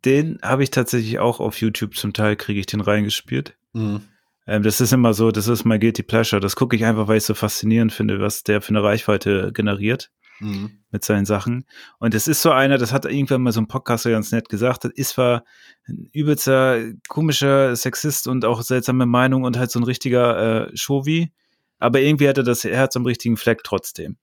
[0.05, 3.57] den habe ich tatsächlich auch auf YouTube zum Teil, kriege ich den reingespielt.
[3.73, 4.03] Mhm.
[4.47, 6.41] Ähm, das ist immer so, das ist mein Guilty Pleasure.
[6.41, 10.11] Das gucke ich einfach, weil ich so faszinierend finde, was der für eine Reichweite generiert.
[10.41, 10.71] Mhm.
[10.93, 11.65] mit seinen Sachen.
[11.99, 14.85] Und es ist so einer, das hat irgendwann mal so ein Podcaster ganz nett gesagt,
[14.85, 15.45] das ist zwar
[15.89, 21.33] ein übelster, komischer Sexist und auch seltsame Meinung und halt so ein richtiger äh, Shovi,
[21.79, 24.17] aber irgendwie hat er das Herz am richtigen Fleck trotzdem.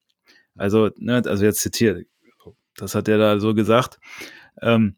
[0.55, 2.05] Also, ne, also jetzt zitiert,
[2.75, 3.99] das hat er da so gesagt.
[4.61, 4.95] Ähm,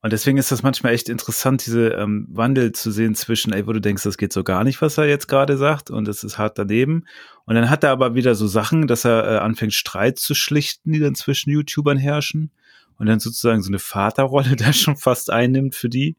[0.00, 3.72] und deswegen ist das manchmal echt interessant, diese ähm, Wandel zu sehen zwischen, ey, wo
[3.72, 6.38] du denkst, das geht so gar nicht, was er jetzt gerade sagt, und das ist
[6.38, 7.06] hart daneben.
[7.46, 10.92] Und dann hat er aber wieder so Sachen, dass er äh, anfängt, Streit zu schlichten,
[10.92, 12.52] die dann zwischen YouTubern herrschen.
[12.98, 16.16] Und dann sozusagen so eine Vaterrolle da schon fast einnimmt für die,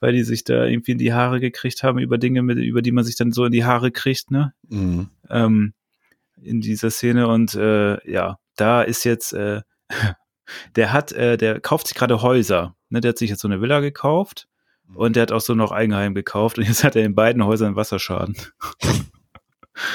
[0.00, 2.92] weil die sich da irgendwie in die Haare gekriegt haben über Dinge, mit, über die
[2.92, 4.52] man sich dann so in die Haare kriegt, ne?
[4.68, 5.10] Mhm.
[5.28, 5.74] ähm,
[6.42, 9.60] in dieser Szene und äh, ja, da ist jetzt, äh,
[10.76, 12.76] der hat, äh, der kauft sich gerade Häuser.
[12.88, 14.48] Ne, der hat sich jetzt so eine Villa gekauft
[14.94, 17.76] und der hat auch so noch Eigenheim gekauft und jetzt hat er in beiden Häusern
[17.76, 18.36] Wasserschaden.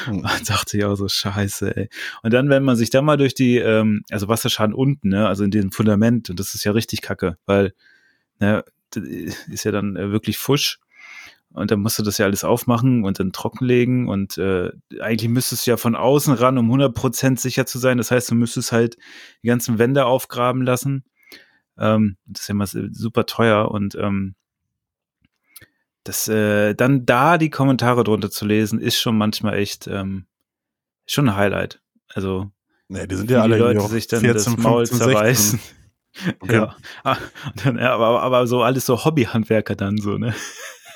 [0.08, 0.22] Mhm.
[0.22, 1.90] Man dachte ja auch so, scheiße, ey.
[2.24, 5.44] Und dann, wenn man sich da mal durch die, ähm, also Wasserschaden unten, ne, also
[5.44, 7.74] in diesem Fundament, und das ist ja richtig kacke, weil,
[8.40, 8.64] ne,
[8.96, 10.80] ist ja dann äh, wirklich Fusch.
[11.50, 15.66] Und dann musst du das ja alles aufmachen und dann trockenlegen und äh, eigentlich müsstest
[15.66, 17.98] du ja von außen ran, um 100% sicher zu sein.
[17.98, 18.98] Das heißt, du müsstest halt
[19.42, 21.06] die ganzen Wände aufgraben lassen.
[21.78, 24.36] Ähm, das ist ja mal super teuer und ähm,
[26.06, 30.26] das äh, dann da die Kommentare drunter zu lesen, ist schon manchmal echt ähm,
[31.06, 31.82] schon ein Highlight.
[32.14, 32.52] Also
[32.88, 35.60] Nee, die sind ja alle die Leute sich dann 14, das Maul 15, zerreißen.
[35.60, 35.76] 16.
[36.40, 36.56] Okay.
[36.56, 36.76] Ja.
[37.04, 37.18] Ah,
[37.62, 40.34] dann, ja, aber, aber so alles so Hobbyhandwerker dann so, ne?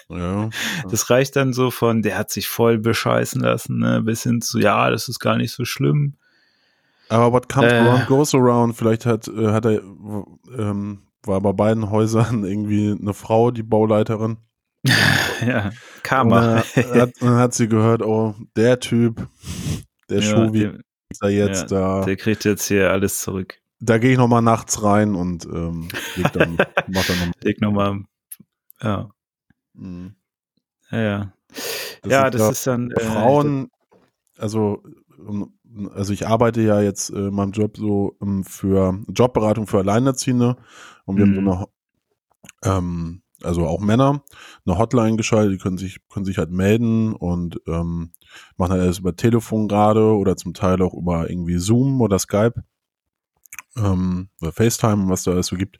[0.07, 0.49] Ja.
[0.89, 4.59] Das reicht dann so von, der hat sich voll bescheißen lassen, ne, bis hin zu,
[4.59, 6.15] ja, das ist gar nicht so schlimm.
[7.09, 7.79] Aber what comes Äh.
[7.79, 8.77] around goes around.
[8.77, 9.81] Vielleicht hat, äh, hat er,
[10.57, 14.37] ähm, war bei beiden Häusern irgendwie eine Frau, die Bauleiterin.
[15.45, 16.63] ja, Und Karma.
[16.75, 19.27] dann hat, dann hat sie gehört, oh, der Typ,
[20.09, 20.73] der ja, der,
[21.09, 22.03] ist da jetzt da.
[22.05, 23.59] der kriegt jetzt hier alles zurück.
[23.81, 27.31] Da gehe ich noch mal nachts rein und ähm, leg dann, mach dann noch.
[27.41, 28.03] Leg nochmal,
[28.81, 29.09] ja,
[29.73, 30.15] Mhm.
[30.91, 31.33] ja, ja.
[32.01, 33.69] Das ja, das ja ist dann, äh, Frauen,
[34.37, 34.83] also,
[35.17, 35.53] ähm,
[35.93, 40.57] also ich arbeite ja jetzt äh, in meinem Job so ähm, für Jobberatung für Alleinerziehende
[41.05, 41.49] und wir haben so Mhm.
[41.49, 41.67] eine,
[42.77, 44.23] ähm, also auch Männer,
[44.65, 48.11] eine Hotline geschaltet, die können sich, können sich halt melden und ähm,
[48.57, 52.63] machen halt alles über Telefon gerade oder zum Teil auch über irgendwie Zoom oder Skype
[53.77, 55.79] ähm, oder FaceTime, was da alles so gibt.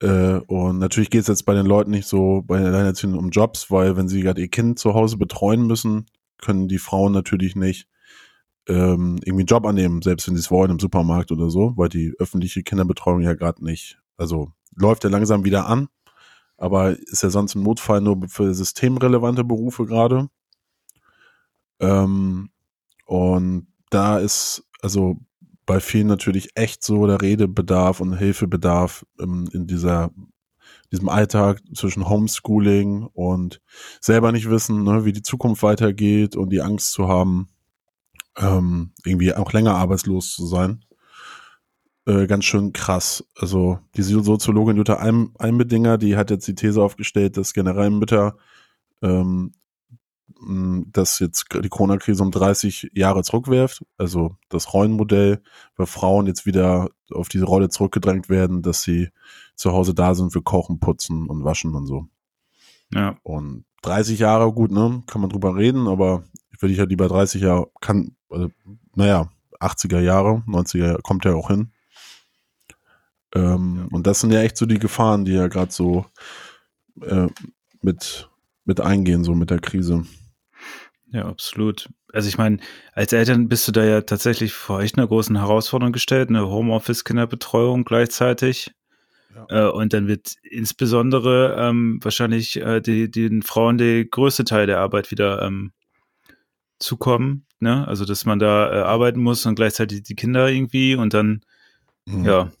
[0.00, 3.30] Äh, und natürlich geht es jetzt bei den Leuten nicht so, bei den Alleinerziehenden um
[3.30, 6.06] Jobs, weil wenn sie gerade ihr Kind zu Hause betreuen müssen,
[6.38, 7.88] können die Frauen natürlich nicht
[8.68, 11.88] ähm, irgendwie einen Job annehmen, selbst wenn sie es wollen im Supermarkt oder so, weil
[11.88, 15.88] die öffentliche Kinderbetreuung ja gerade nicht, also läuft ja langsam wieder an,
[16.56, 20.28] aber ist ja sonst im Notfall nur für systemrelevante Berufe gerade.
[21.80, 22.50] Ähm,
[23.06, 25.16] und da ist also
[25.66, 30.10] bei vielen natürlich echt so der Redebedarf und Hilfebedarf ähm, in dieser
[30.92, 33.60] diesem Alltag zwischen Homeschooling und
[34.00, 37.48] selber nicht wissen, ne, wie die Zukunft weitergeht und die Angst zu haben,
[38.36, 40.84] ähm, irgendwie auch länger arbeitslos zu sein.
[42.06, 43.24] Äh, ganz schön krass.
[43.36, 48.36] Also die Soziologin Jutta Einbedinger, die hat jetzt die These aufgestellt, dass generell Mütter
[49.02, 49.52] ähm,
[50.92, 53.84] dass jetzt die Corona-Krise um 30 Jahre zurückwerft.
[53.96, 55.42] Also das Rollenmodell,
[55.76, 59.08] weil Frauen jetzt wieder auf diese Rolle zurückgedrängt werden, dass sie
[59.54, 62.06] zu Hause da sind für Kochen, Putzen und Waschen und so.
[62.92, 63.16] Ja.
[63.22, 67.08] Und 30 Jahre, gut, ne, kann man drüber reden, aber ich würde ich ja lieber
[67.08, 68.50] 30 Jahre, kann, also,
[68.94, 71.70] naja, 80er Jahre, 90er Jahre, kommt ja auch hin.
[73.34, 73.96] Ähm, ja.
[73.96, 76.06] Und das sind ja echt so die Gefahren, die ja gerade so
[77.02, 77.28] äh,
[77.82, 78.28] mit,
[78.64, 80.04] mit eingehen, so mit der Krise.
[81.10, 81.88] Ja, absolut.
[82.12, 82.58] Also ich meine,
[82.92, 87.84] als Eltern bist du da ja tatsächlich vor echt einer großen Herausforderung gestellt, eine Homeoffice-Kinderbetreuung
[87.84, 88.72] gleichzeitig.
[89.34, 89.68] Ja.
[89.68, 94.80] Äh, und dann wird insbesondere ähm, wahrscheinlich äh, die, den Frauen der größte Teil der
[94.80, 95.72] Arbeit wieder ähm,
[96.78, 97.46] zukommen.
[97.60, 97.86] Ne?
[97.86, 101.40] Also dass man da äh, arbeiten muss und gleichzeitig die Kinder irgendwie und dann,
[102.06, 102.24] mhm.
[102.24, 102.52] ja,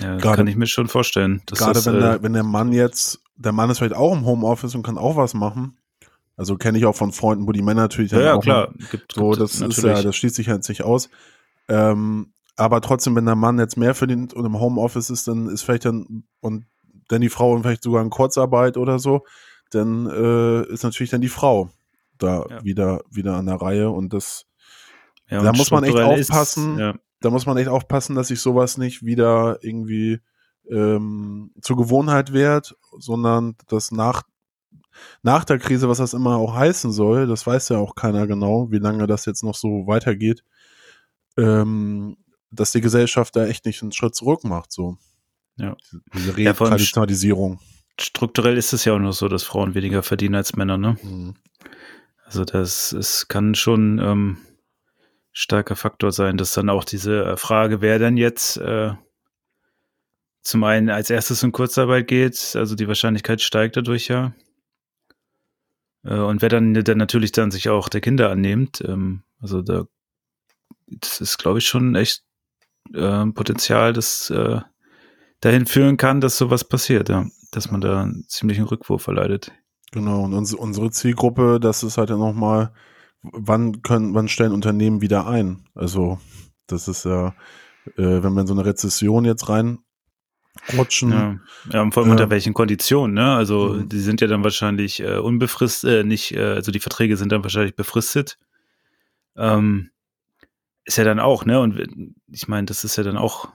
[0.00, 1.42] ja grade, kann ich mir schon vorstellen.
[1.46, 4.74] Gerade wenn, der, äh, wenn der Mann jetzt, der Mann ist vielleicht auch im Homeoffice
[4.74, 5.76] und kann auch was machen
[6.36, 8.72] also kenne ich auch von Freunden, wo die Männer natürlich dann ja, auch klar.
[8.90, 11.08] Gibt, so, gibt das ist ja, das schließt sich halt nicht aus.
[11.68, 15.62] Ähm, aber trotzdem, wenn der Mann jetzt mehr verdient und im Homeoffice ist, dann ist
[15.62, 16.66] vielleicht dann und
[17.08, 19.24] dann die Frau vielleicht sogar in Kurzarbeit oder so,
[19.70, 21.70] dann äh, ist natürlich dann die Frau
[22.18, 22.64] da ja.
[22.64, 24.46] wieder wieder an der Reihe und das
[25.28, 26.74] ja, da muss man echt aufpassen.
[26.74, 26.94] Ist, ja.
[27.24, 30.20] Da muss man echt aufpassen, dass sich sowas nicht wieder irgendwie
[30.70, 34.22] ähm, zur Gewohnheit wird, sondern dass nach
[35.22, 38.70] nach der Krise, was das immer auch heißen soll, das weiß ja auch keiner genau,
[38.70, 40.44] wie lange das jetzt noch so weitergeht,
[41.36, 42.16] ähm,
[42.50, 44.96] dass die Gesellschaft da echt nicht einen Schritt zurück macht, so.
[45.56, 45.76] Ja.
[46.14, 47.54] Diese Retraditionalisierung.
[47.54, 47.58] Ja,
[48.00, 50.96] strukturell ist es ja auch noch so, dass Frauen weniger verdienen als Männer, ne?
[51.02, 51.34] Mhm.
[52.24, 54.38] Also das, es kann schon ähm,
[55.34, 58.92] starker Faktor sein, dass dann auch diese äh, Frage, wer denn jetzt äh,
[60.42, 64.32] zum einen als erstes in Kurzarbeit geht, also die Wahrscheinlichkeit steigt dadurch ja.
[66.04, 69.84] Äh, und wer dann, dann natürlich dann sich auch der Kinder annimmt, ähm, also da,
[70.86, 72.22] das ist, glaube ich, schon echt
[72.94, 74.60] äh, Potenzial, das äh,
[75.40, 77.26] dahin führen kann, dass sowas passiert, ja.
[77.50, 79.52] Dass man da einen ziemlichen Rückwurf erleidet.
[79.92, 82.72] Genau, und uns, unsere Zielgruppe, das ist halt ja nochmal,
[83.32, 85.64] wann können, wann stellen Unternehmen wieder ein?
[85.74, 86.18] Also,
[86.66, 87.34] das ist ja,
[87.96, 89.78] äh, wenn wir in so eine Rezession jetzt rein
[90.76, 91.10] rutschen.
[91.10, 91.40] Ja,
[91.72, 93.34] ja und vor allem äh, unter welchen Konditionen, ne?
[93.34, 93.84] Also mh.
[93.86, 97.42] die sind ja dann wahrscheinlich äh, unbefristet, äh, nicht, äh, also die Verträge sind dann
[97.42, 98.38] wahrscheinlich befristet.
[99.36, 99.90] Ähm,
[100.84, 101.60] ist ja dann auch, ne?
[101.60, 101.80] Und
[102.28, 103.48] ich meine, das ist ja dann auch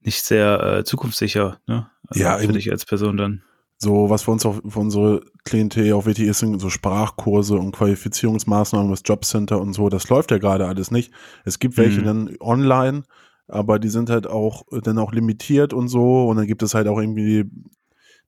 [0.00, 1.90] nicht sehr äh, zukunftssicher, ne?
[2.06, 3.42] Also ja, für dich als Person dann.
[3.80, 7.72] So, was für uns auch für unsere Klientel auch wichtig ist, sind so Sprachkurse und
[7.72, 11.12] Qualifizierungsmaßnahmen, das Jobcenter und so, das läuft ja gerade alles nicht.
[11.44, 12.04] Es gibt welche mhm.
[12.04, 13.02] dann online,
[13.46, 16.88] aber die sind halt auch dann auch limitiert und so und dann gibt es halt
[16.88, 17.44] auch irgendwie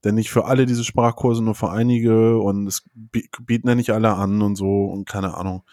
[0.03, 4.13] denn nicht für alle diese Sprachkurse, nur für einige und es bieten ja nicht alle
[4.13, 5.63] an und so und keine Ahnung.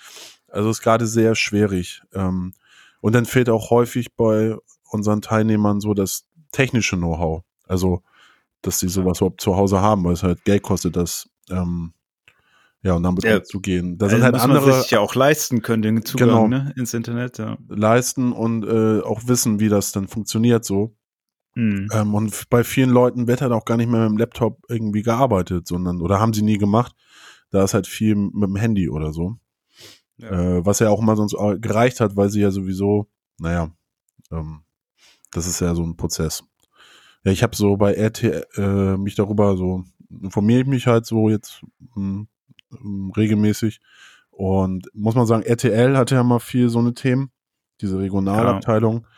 [0.49, 2.03] Also ist gerade sehr schwierig.
[2.13, 2.53] Ähm,
[3.01, 4.57] und dann fehlt auch häufig bei
[4.91, 7.43] unseren Teilnehmern so das technische Know-how.
[7.67, 8.03] Also,
[8.63, 11.93] dass sie sowas überhaupt zu Hause haben, weil es halt Geld kostet, das ähm,
[12.83, 13.39] ja, und damit ja.
[13.39, 13.99] umzugehen.
[13.99, 14.71] Da also sind halt andere.
[14.71, 17.39] Man sich ja auch leisten können, den Zugang genau, ne, ins Internet.
[17.39, 17.59] Ja.
[17.69, 20.95] Leisten und äh, auch wissen, wie das dann funktioniert so.
[21.55, 21.89] Mhm.
[21.93, 25.03] Ähm, und bei vielen Leuten wird halt auch gar nicht mehr mit dem Laptop irgendwie
[25.03, 26.95] gearbeitet, sondern, oder haben sie nie gemacht.
[27.51, 29.39] Da ist halt viel mit dem Handy oder so.
[30.19, 30.31] Ja.
[30.31, 33.73] Äh, was ja auch mal sonst gereicht hat, weil sie ja sowieso, naja,
[34.31, 34.63] ähm,
[35.33, 36.45] das ist ja so ein Prozess.
[37.25, 38.25] Ja, ich habe so bei RT
[38.57, 39.85] äh, mich darüber so
[40.23, 41.63] informiere ich mich halt so jetzt
[41.95, 42.29] mh, hm,
[42.73, 43.81] ähm, regelmäßig.
[44.31, 47.31] Und muss man sagen, RTL hatte ja mal viel so eine Themen,
[47.81, 49.03] diese Regionalabteilung.
[49.03, 49.09] Ja.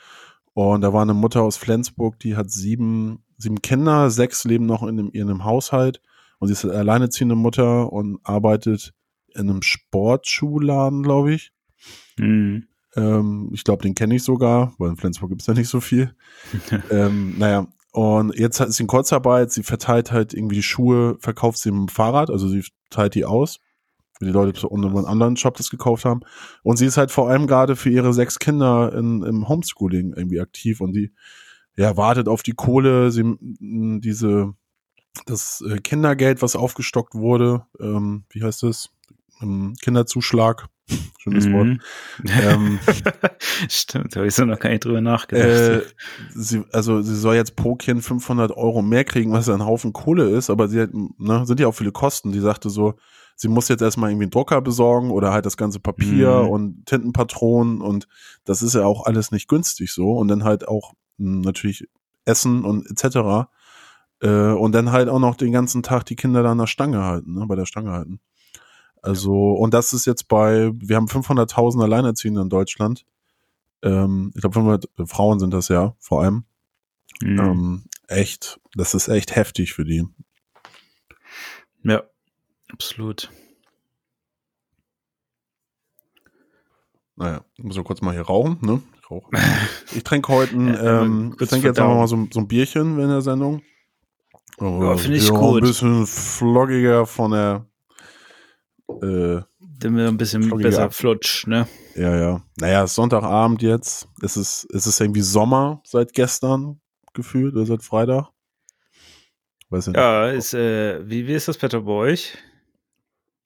[0.54, 4.82] Und da war eine Mutter aus Flensburg, die hat sieben, sieben Kinder, sechs leben noch
[4.82, 6.00] in, dem, ihrem Haushalt.
[6.38, 8.94] Und sie ist eine alleineziehende Mutter und arbeitet
[9.34, 11.52] in einem Sportschuhladen, glaube ich.
[12.18, 12.66] Mhm.
[12.96, 15.80] Ähm, ich glaube, den kenne ich sogar, weil in Flensburg gibt es ja nicht so
[15.80, 16.14] viel.
[16.90, 21.58] ähm, naja, und jetzt ist sie in Kurzarbeit, sie verteilt halt irgendwie die Schuhe, verkauft
[21.58, 23.58] sie im Fahrrad, also sie teilt die aus,
[24.16, 26.20] für die Leute, die unter einem anderen Shop das gekauft haben.
[26.62, 30.40] Und sie ist halt vor allem gerade für ihre sechs Kinder in, im Homeschooling irgendwie
[30.40, 31.12] aktiv und die
[31.76, 34.52] ja, wartet auf die Kohle, sie, diese,
[35.26, 38.90] das äh, Kindergeld, was aufgestockt wurde, ähm, wie heißt das?
[39.40, 40.66] Ähm, Kinderzuschlag
[41.18, 41.66] Schönes Wort.
[41.66, 41.80] Mhm.
[42.42, 42.78] Ähm,
[43.68, 45.46] Stimmt, habe ich so noch gar nicht drüber nachgedacht.
[45.46, 45.82] Äh,
[46.34, 49.92] sie, also sie soll jetzt pro Kind 500 Euro mehr kriegen, was ja ein Haufen
[49.92, 52.32] Kohle ist, aber sie hat, ne, sind ja auch viele Kosten.
[52.32, 52.94] Die sagte so,
[53.36, 56.48] sie muss jetzt erstmal irgendwie einen Drucker besorgen oder halt das ganze Papier Mhm.
[56.48, 58.08] und Tintenpatronen und
[58.44, 61.86] das ist ja auch alles nicht günstig so und dann halt auch mh, natürlich
[62.24, 63.48] Essen und etc.
[64.22, 67.02] Äh, und dann halt auch noch den ganzen Tag die Kinder da an der Stange
[67.04, 68.20] halten, ne, bei der Stange halten.
[69.02, 73.06] Also, und das ist jetzt bei, wir haben 500.000 Alleinerziehende in Deutschland.
[73.82, 76.44] Ähm, ich glaube, 500 Frauen sind das ja, vor allem.
[77.22, 77.38] Mhm.
[77.38, 80.06] Ähm, echt, das ist echt heftig für die.
[81.82, 82.02] ja,
[82.72, 83.30] absolut.
[87.16, 88.82] Naja, muss so kurz mal hier rauchen, ne?
[89.00, 89.30] Ich rauche.
[89.94, 91.98] Ich trinke heute, ein, Ja, ähm, ich trinke jetzt verdauen.
[91.98, 93.62] mal so, so ein Bierchen in der Sendung.
[94.58, 95.62] Ja, finde ich Ja, gut.
[95.62, 97.66] Ein bisschen floggiger von der,
[99.02, 99.42] äh,
[99.78, 100.94] Dann wird ein bisschen besser ab.
[100.94, 101.66] flutsch, ne?
[101.96, 102.42] ja, ja.
[102.58, 104.08] Naja, ist Sonntagabend jetzt.
[104.22, 106.80] Es ist, es ist irgendwie Sommer seit gestern
[107.12, 108.28] gefühlt, oder seit Freitag.
[109.68, 109.96] Weiß nicht.
[109.96, 112.36] Ja, ist, äh, wie, wie ist das Wetter bei euch?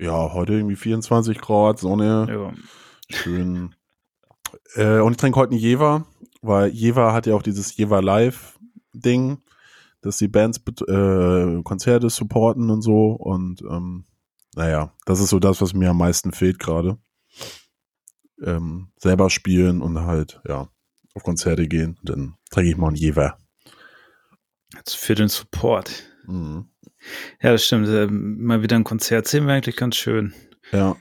[0.00, 2.26] Ja, heute irgendwie 24 Grad, Sonne.
[2.28, 2.52] Ja.
[3.16, 3.74] Schön.
[4.74, 6.06] Äh, und ich trinke heute einen Jever,
[6.42, 9.38] weil Jever hat ja auch dieses Jever Live-Ding,
[10.00, 13.12] dass die Bands äh, Konzerte supporten und so.
[13.12, 14.04] Und ähm,
[14.54, 16.98] naja, das ist so das, was mir am meisten fehlt gerade.
[18.42, 20.68] Ähm, selber spielen und halt, ja,
[21.14, 21.98] auf Konzerte gehen.
[22.02, 23.38] Dann trinke ich mal einen Jever.
[24.76, 26.04] Also für den Support.
[26.26, 26.68] Mhm.
[27.40, 27.86] Ja, das stimmt.
[27.88, 30.34] Äh, mal wieder ein Konzert sehen wäre eigentlich ganz schön.
[30.72, 30.96] Ja.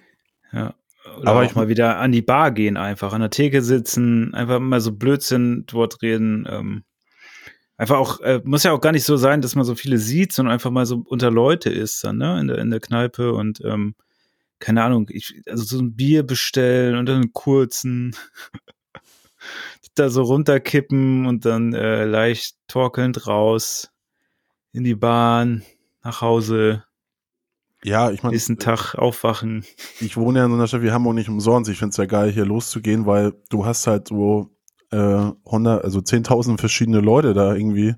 [0.52, 0.76] Ja.
[1.18, 4.34] Oder Aber ich- auch mal wieder an die Bar gehen, einfach an der Theke sitzen,
[4.34, 6.46] einfach mal so Blödsinn dort reden.
[6.50, 6.84] Ähm,
[7.78, 10.34] einfach auch, äh, muss ja auch gar nicht so sein, dass man so viele sieht,
[10.34, 13.62] sondern einfach mal so unter Leute ist dann, ne, in der, in der Kneipe und
[13.66, 13.96] ähm,
[14.60, 18.16] keine Ahnung, ich, also so ein Bier bestellen und dann einen kurzen
[19.96, 23.92] da so runterkippen und dann äh, leicht torkelnd raus
[24.72, 25.64] in die Bahn,
[26.04, 26.84] nach Hause,
[27.84, 29.66] Ja, ich meine, nächsten Tag aufwachen.
[30.00, 31.70] ich wohne ja in so einer Stadt wie Hamburg nicht umsonst.
[31.70, 34.50] Ich finde es ja geil, hier loszugehen, weil du hast halt so
[34.94, 37.96] äh, 100, also 10.000 verschiedene Leute da irgendwie,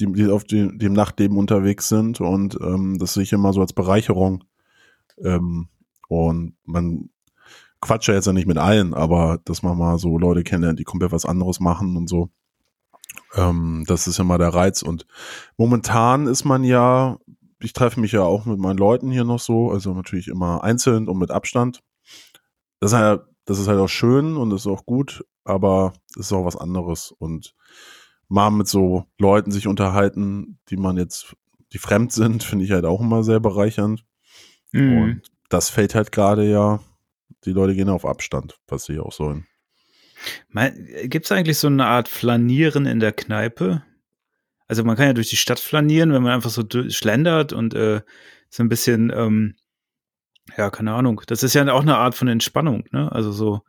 [0.00, 3.60] die, die auf dem, dem Nachtleben unterwegs sind und ähm, das sehe ich immer so
[3.60, 4.44] als Bereicherung.
[5.18, 5.68] Ähm,
[6.08, 7.10] und man
[7.80, 10.84] quatscht ja jetzt ja nicht mit allen, aber dass man mal so Leute kennenlernt, die
[10.84, 12.30] komplett was anderes machen und so.
[13.34, 14.82] Ähm, das ist immer der Reiz.
[14.82, 15.06] Und
[15.56, 17.18] momentan ist man ja,
[17.60, 21.08] ich treffe mich ja auch mit meinen Leuten hier noch so, also natürlich immer einzeln
[21.08, 21.82] und mit Abstand.
[22.80, 26.26] Das ist halt, das ist halt auch schön und das ist auch gut, aber es
[26.26, 27.12] ist auch was anderes.
[27.18, 27.54] Und
[28.28, 31.36] mal mit so Leuten sich unterhalten, die man jetzt,
[31.72, 34.04] die fremd sind, finde ich halt auch immer sehr bereichernd.
[34.72, 35.02] Mhm.
[35.02, 36.80] Und das fällt halt gerade ja,
[37.44, 39.46] die Leute gehen auf Abstand, was sie auch sollen.
[41.04, 43.82] Gibt es eigentlich so eine Art Flanieren in der Kneipe?
[44.68, 48.00] Also man kann ja durch die Stadt flanieren, wenn man einfach so schlendert und äh,
[48.48, 49.56] so ein bisschen, ähm,
[50.56, 51.22] ja, keine Ahnung.
[51.26, 53.10] Das ist ja auch eine Art von Entspannung, ne?
[53.10, 53.62] Also so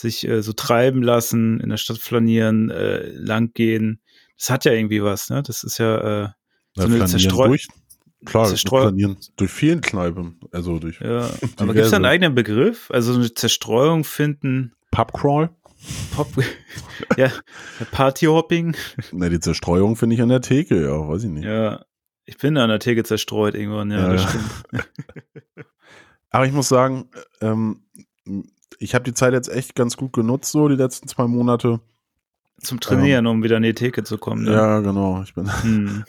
[0.00, 4.00] sich äh, so treiben lassen, in der Stadt flanieren, äh, langgehen.
[4.38, 5.42] Das hat ja irgendwie was, ne?
[5.42, 6.28] Das ist ja äh,
[6.74, 7.68] so eine flanieren Zerstreu durch,
[8.24, 11.30] klar, Zerstreu- flanieren durch vielen Kneipen, also durch ja.
[11.56, 12.90] Aber gibt es da einen eigenen Begriff?
[12.90, 15.50] Also so eine Zerstreuung finden, Pubcrawl.
[16.14, 16.28] Pop,
[17.16, 17.30] ja,
[17.90, 18.76] Partyhopping.
[19.12, 21.44] Ne, die Zerstreuung finde ich an der Theke, ja, weiß ich nicht.
[21.44, 21.84] Ja,
[22.26, 24.28] ich bin an der Theke zerstreut irgendwann, ja, Ja, das ja.
[24.28, 24.88] stimmt.
[26.30, 27.08] Aber ich muss sagen,
[27.40, 27.82] ähm,
[28.80, 31.80] ich habe die Zeit jetzt echt ganz gut genutzt, so die letzten zwei Monate.
[32.62, 34.44] Zum Trainieren, um wieder an die Theke zu kommen.
[34.44, 34.52] Ne?
[34.52, 35.22] Ja, genau.
[35.22, 36.04] Ich bin, Hm.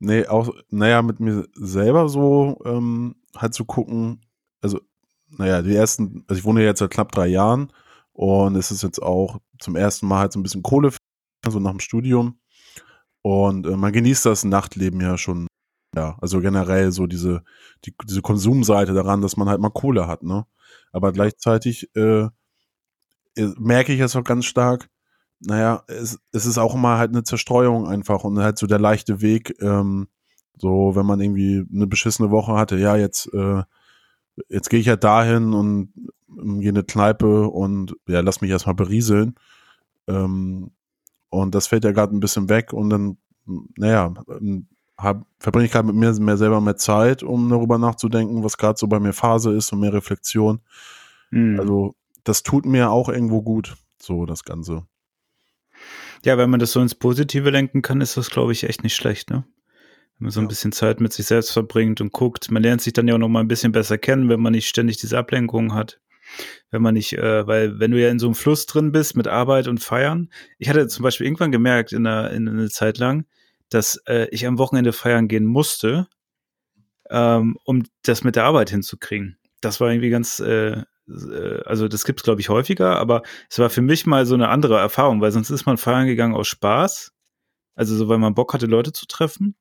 [0.00, 4.20] nee, auch, naja, mit mir selber so ähm, halt zu gucken,
[4.60, 4.80] also,
[5.28, 7.72] naja, die ersten, also ich wohne jetzt seit knapp drei Jahren
[8.12, 10.92] und es ist jetzt auch zum ersten Mal halt so ein bisschen Kohle,
[11.46, 12.38] so nach dem Studium.
[13.22, 15.46] Und äh, man genießt das Nachtleben ja schon,
[15.94, 17.44] ja, also generell so diese,
[17.84, 20.46] die, diese Konsumseite daran, dass man halt mal Kohle hat, ne?
[20.92, 22.28] Aber gleichzeitig äh,
[23.36, 24.88] äh, merke ich es auch ganz stark,
[25.40, 29.20] naja, es, es ist auch immer halt eine Zerstreuung einfach und halt so der leichte
[29.20, 30.08] Weg, ähm,
[30.56, 33.62] so wenn man irgendwie eine beschissene Woche hatte, ja, jetzt, äh,
[34.48, 35.92] jetzt gehe ich ja dahin und
[36.28, 39.34] ähm, gehe in eine Kneipe und ja, lass mich erstmal berieseln.
[40.06, 40.70] Ähm,
[41.30, 43.16] und das fällt ja gerade ein bisschen weg und dann,
[43.76, 44.14] naja,
[44.98, 48.78] hab, verbringe ich gerade mit mir mehr selber mehr Zeit, um darüber nachzudenken, was gerade
[48.78, 50.60] so bei mir Phase ist und mehr Reflexion.
[51.30, 51.58] Hm.
[51.58, 54.86] Also das tut mir auch irgendwo gut, so das Ganze.
[56.24, 58.94] ja, wenn man das so ins Positive lenken kann, ist das, glaube ich, echt nicht
[58.94, 59.44] schlecht, ne?
[60.18, 60.48] Wenn man so ein Ja.
[60.48, 62.50] bisschen Zeit mit sich selbst verbringt und guckt.
[62.50, 64.68] Man lernt sich dann ja auch noch mal ein bisschen besser kennen, wenn man nicht
[64.68, 66.00] ständig diese Ablenkungen hat.
[66.70, 69.28] wenn man nicht, äh, weil wenn du ja in so einem Fluss drin bist mit
[69.28, 70.30] Arbeit und Feiern.
[70.58, 73.26] Ich hatte zum Beispiel irgendwann gemerkt in einer, in einer Zeit lang,
[73.74, 76.08] dass äh, ich am Wochenende feiern gehen musste,
[77.10, 79.38] ähm, um das mit der Arbeit hinzukriegen.
[79.60, 83.70] Das war irgendwie ganz, äh, äh also das gibt's glaube ich häufiger, aber es war
[83.70, 87.12] für mich mal so eine andere Erfahrung, weil sonst ist man feiern gegangen aus Spaß,
[87.74, 89.56] also so weil man Bock hatte Leute zu treffen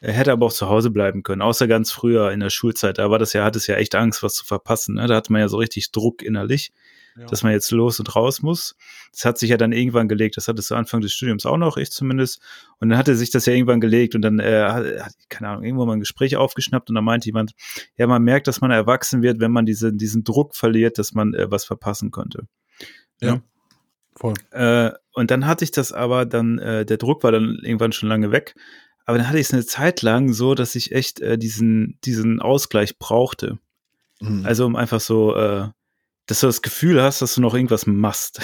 [0.00, 2.98] er hätte aber auch zu Hause bleiben können, außer ganz früher in der Schulzeit.
[2.98, 4.94] Da war das ja, hat es ja echt Angst, was zu verpassen.
[4.94, 5.06] Ne?
[5.06, 6.72] Da hatte man ja so richtig Druck innerlich,
[7.16, 7.26] ja.
[7.26, 8.76] dass man jetzt los und raus muss.
[9.12, 10.36] Das hat sich ja dann irgendwann gelegt.
[10.36, 12.40] Das hatte es zu Anfang des Studiums auch noch, ich zumindest.
[12.78, 15.86] Und dann hatte sich das ja irgendwann gelegt und dann äh, hat, keine Ahnung, irgendwo
[15.86, 17.52] mal ein Gespräch aufgeschnappt und da meinte jemand,
[17.96, 21.34] ja, man merkt, dass man erwachsen wird, wenn man diese, diesen Druck verliert, dass man
[21.34, 22.46] äh, was verpassen könnte.
[23.20, 23.28] Ja.
[23.28, 23.42] ja.
[24.16, 24.34] Voll.
[24.50, 28.08] Äh, und dann hatte ich das aber dann, äh, der Druck war dann irgendwann schon
[28.08, 28.54] lange weg.
[29.06, 32.40] Aber dann hatte ich es eine Zeit lang so, dass ich echt äh, diesen, diesen
[32.40, 33.58] Ausgleich brauchte.
[34.20, 34.44] Mhm.
[34.44, 35.68] Also um einfach so, äh,
[36.30, 38.40] dass du das Gefühl hast, dass du noch irgendwas machst.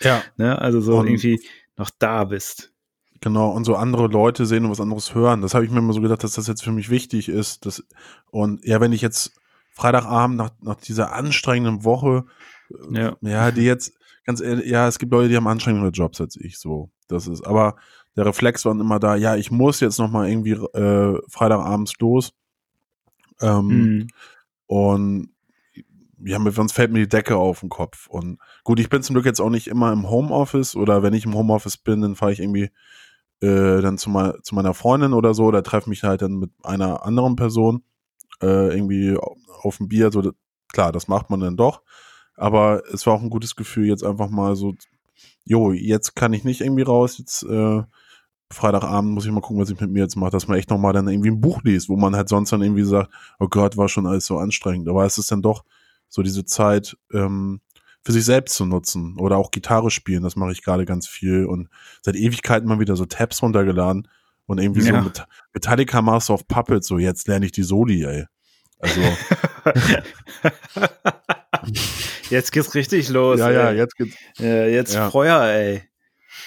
[0.00, 0.22] Ja.
[0.38, 0.58] ne?
[0.58, 1.38] Also so und irgendwie
[1.76, 2.72] noch da bist.
[3.20, 5.42] Genau, und so andere Leute sehen und was anderes hören.
[5.42, 7.66] Das habe ich mir immer so gedacht, dass das jetzt für mich wichtig ist.
[7.66, 7.84] Dass,
[8.30, 9.32] und ja, wenn ich jetzt
[9.72, 12.24] Freitagabend nach, nach dieser anstrengenden Woche,
[12.70, 13.16] äh, ja.
[13.20, 13.92] ja, die jetzt,
[14.24, 16.90] ganz ehrlich, ja, es gibt Leute, die haben anstrengende Jobs als ich, so.
[17.08, 17.76] Das ist, aber
[18.16, 22.32] der Reflex war immer da, ja, ich muss jetzt noch mal irgendwie äh, Freitagabends los.
[23.42, 24.06] Ähm, mhm.
[24.66, 25.33] Und
[26.24, 28.06] ja, mit uns fällt mir die Decke auf den Kopf.
[28.06, 31.24] Und gut, ich bin zum Glück jetzt auch nicht immer im Homeoffice oder wenn ich
[31.24, 32.70] im Homeoffice bin, dann fahre ich irgendwie
[33.40, 36.50] äh, dann zu, me zu meiner Freundin oder so oder treffe mich halt dann mit
[36.62, 37.82] einer anderen Person
[38.42, 39.16] äh, irgendwie
[39.62, 40.12] auf ein Bier.
[40.12, 40.32] So,
[40.72, 41.82] klar, das macht man dann doch.
[42.36, 44.74] Aber es war auch ein gutes Gefühl, jetzt einfach mal so,
[45.44, 47.82] jo, jetzt kann ich nicht irgendwie raus, jetzt äh,
[48.50, 50.92] Freitagabend muss ich mal gucken, was ich mit mir jetzt mache, dass man echt nochmal
[50.92, 53.88] dann irgendwie ein Buch liest, wo man halt sonst dann irgendwie sagt, oh Gott, war
[53.88, 54.88] schon alles so anstrengend.
[54.88, 55.64] Aber es ist dann doch
[56.14, 57.60] so diese Zeit ähm,
[58.04, 61.44] für sich selbst zu nutzen oder auch Gitarre spielen, das mache ich gerade ganz viel
[61.44, 61.68] und
[62.02, 64.06] seit Ewigkeiten mal wieder so Tabs runtergeladen
[64.46, 64.96] und irgendwie ja.
[64.96, 68.26] so mit Metallica Master of Puppets, so jetzt lerne ich die Soli, ey.
[68.78, 69.00] Also
[72.30, 73.40] jetzt geht's richtig los.
[73.40, 73.54] Ja, ey.
[73.54, 74.14] ja, jetzt geht's.
[74.38, 75.10] Ja, jetzt ja.
[75.10, 75.82] Feuer, ey.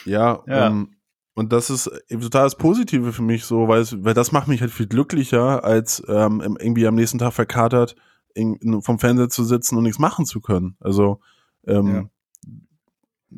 [0.05, 0.67] Ja, ja.
[0.69, 0.95] Um,
[1.33, 4.47] und das ist eben total das Positive für mich so, weil, es, weil das macht
[4.47, 7.97] mich halt viel glücklicher, als ähm, irgendwie am nächsten Tag verkatert
[8.37, 10.77] in, vom Fernseher zu sitzen und nichts machen zu können.
[10.79, 11.19] Also
[11.65, 12.09] ähm, ja.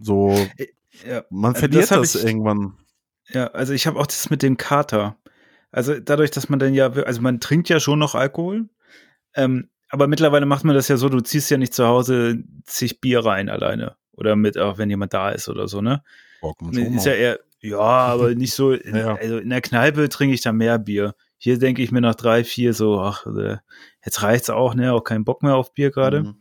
[0.01, 0.67] so, äh,
[1.07, 1.23] ja.
[1.29, 2.73] man also verliert das, das ich, irgendwann.
[3.29, 5.17] Ja, also ich habe auch das mit dem Kater.
[5.71, 8.69] Also dadurch, dass man dann ja, also man trinkt ja schon noch Alkohol,
[9.35, 13.01] ähm, aber mittlerweile macht man das ja so, du ziehst ja nicht zu Hause zig
[13.01, 13.95] Bier rein alleine.
[14.13, 16.03] Oder mit, auch wenn jemand da ist oder so, ne?
[16.71, 18.71] Ist ja eher, ja, aber nicht so.
[18.71, 19.15] In, ja.
[19.15, 21.15] Also in der Kneipe trinke ich da mehr Bier.
[21.41, 23.57] Hier denke ich mir nach drei, vier so, ach, äh,
[24.03, 24.93] jetzt reicht's auch, ne?
[24.93, 26.23] Auch keinen Bock mehr auf Bier gerade.
[26.23, 26.35] Mhm.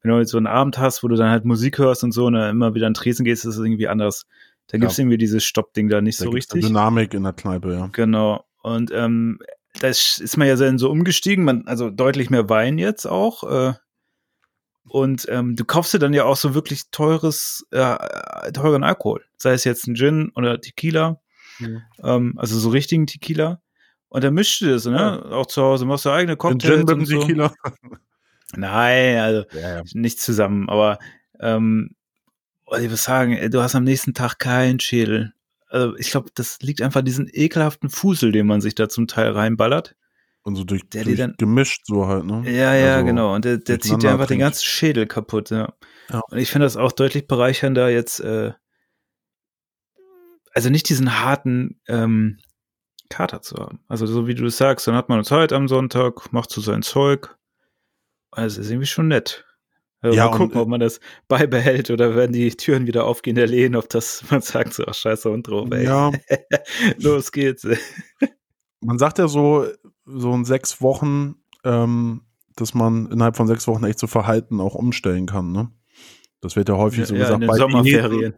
[0.00, 2.26] Wenn du jetzt so einen Abend hast, wo du dann halt Musik hörst und so
[2.26, 4.24] und dann immer wieder an Tresen gehst, ist es irgendwie anders.
[4.68, 5.02] Da gibt's ja.
[5.02, 6.64] irgendwie dieses Stoppding da nicht da so richtig.
[6.64, 7.88] Dynamik in der Kneipe, ja.
[7.92, 8.44] Genau.
[8.62, 9.40] Und ähm,
[9.80, 13.42] da ist man ja dann so umgestiegen, man, also deutlich mehr Wein jetzt auch.
[13.50, 13.74] Äh,
[14.88, 17.96] und ähm, du kaufst dir dann ja auch so wirklich teures, äh,
[18.52, 19.24] teuren Alkohol.
[19.36, 21.20] Sei es jetzt ein Gin oder Tequila.
[21.58, 21.82] Mhm.
[22.02, 23.60] Ähm, also so richtigen Tequila.
[24.08, 24.96] Und dann mischst du das, ne?
[24.96, 25.22] Ja.
[25.32, 26.86] Auch zu Hause machst du eigene Cocktails.
[26.86, 27.20] Gin mit so.
[27.20, 27.52] Tequila?
[28.56, 29.82] Nein, also ja, ja.
[29.94, 30.68] nicht zusammen.
[30.68, 30.98] Aber
[31.40, 31.90] ähm,
[32.72, 35.32] ich würde sagen, du hast am nächsten Tag keinen Schädel.
[35.68, 39.32] Also ich glaube, das liegt einfach diesen ekelhaften Fusel, den man sich da zum Teil
[39.32, 39.96] reinballert.
[40.42, 42.44] Und so durch, der durch dann, gemischt so halt, ne?
[42.46, 43.34] Ja, ja, also genau.
[43.34, 45.74] Und der, der zieht dir einfach den ganzen Schädel kaputt, ja.
[46.08, 46.20] ja.
[46.30, 48.52] Und ich finde das auch deutlich bereichernder jetzt, äh,
[50.52, 52.38] also nicht diesen harten ähm,
[53.08, 53.80] Kater zu haben.
[53.88, 57.36] Also so wie du sagst, dann hat man Zeit am Sonntag, macht so sein Zeug.
[58.30, 59.44] Also ist irgendwie schon nett.
[60.00, 63.34] Also ja, mal gucken, und, ob man das beibehält oder werden die Türen wieder aufgehen
[63.34, 65.84] der Lehen, ob das, man sagt so, ach scheiße Hund drauf, ey.
[65.84, 66.12] Ja.
[66.98, 67.66] Los geht's.
[68.80, 69.66] man sagt ja so,
[70.04, 72.22] so in sechs Wochen, ähm,
[72.56, 75.70] dass man innerhalb von sechs Wochen echt so Verhalten auch umstellen kann, ne?
[76.40, 77.42] Das wird ja häufig ja, so ja, gesagt.
[77.42, 78.34] In den Sommerferien.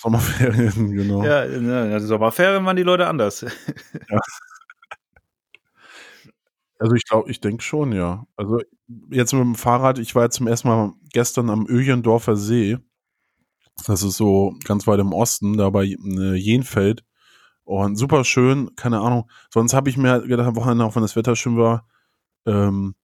[0.00, 1.24] Sommerferien, genau.
[1.24, 3.44] Ja, in den Sommerferien waren die Leute anders.
[4.10, 4.20] Ja.
[6.80, 8.24] Also ich glaube, ich denke schon, ja.
[8.36, 8.60] Also
[9.10, 12.78] jetzt mit dem Fahrrad, ich war jetzt zum ersten Mal gestern am Öjendorfer See.
[13.86, 17.04] Das ist so ganz weit im Osten, da bei äh, Jenfeld.
[17.64, 19.28] Und super schön, keine Ahnung.
[19.52, 21.88] Sonst habe ich mir gedacht, am Wochenende, auch wenn das Wetter schön war,
[22.46, 22.94] ähm,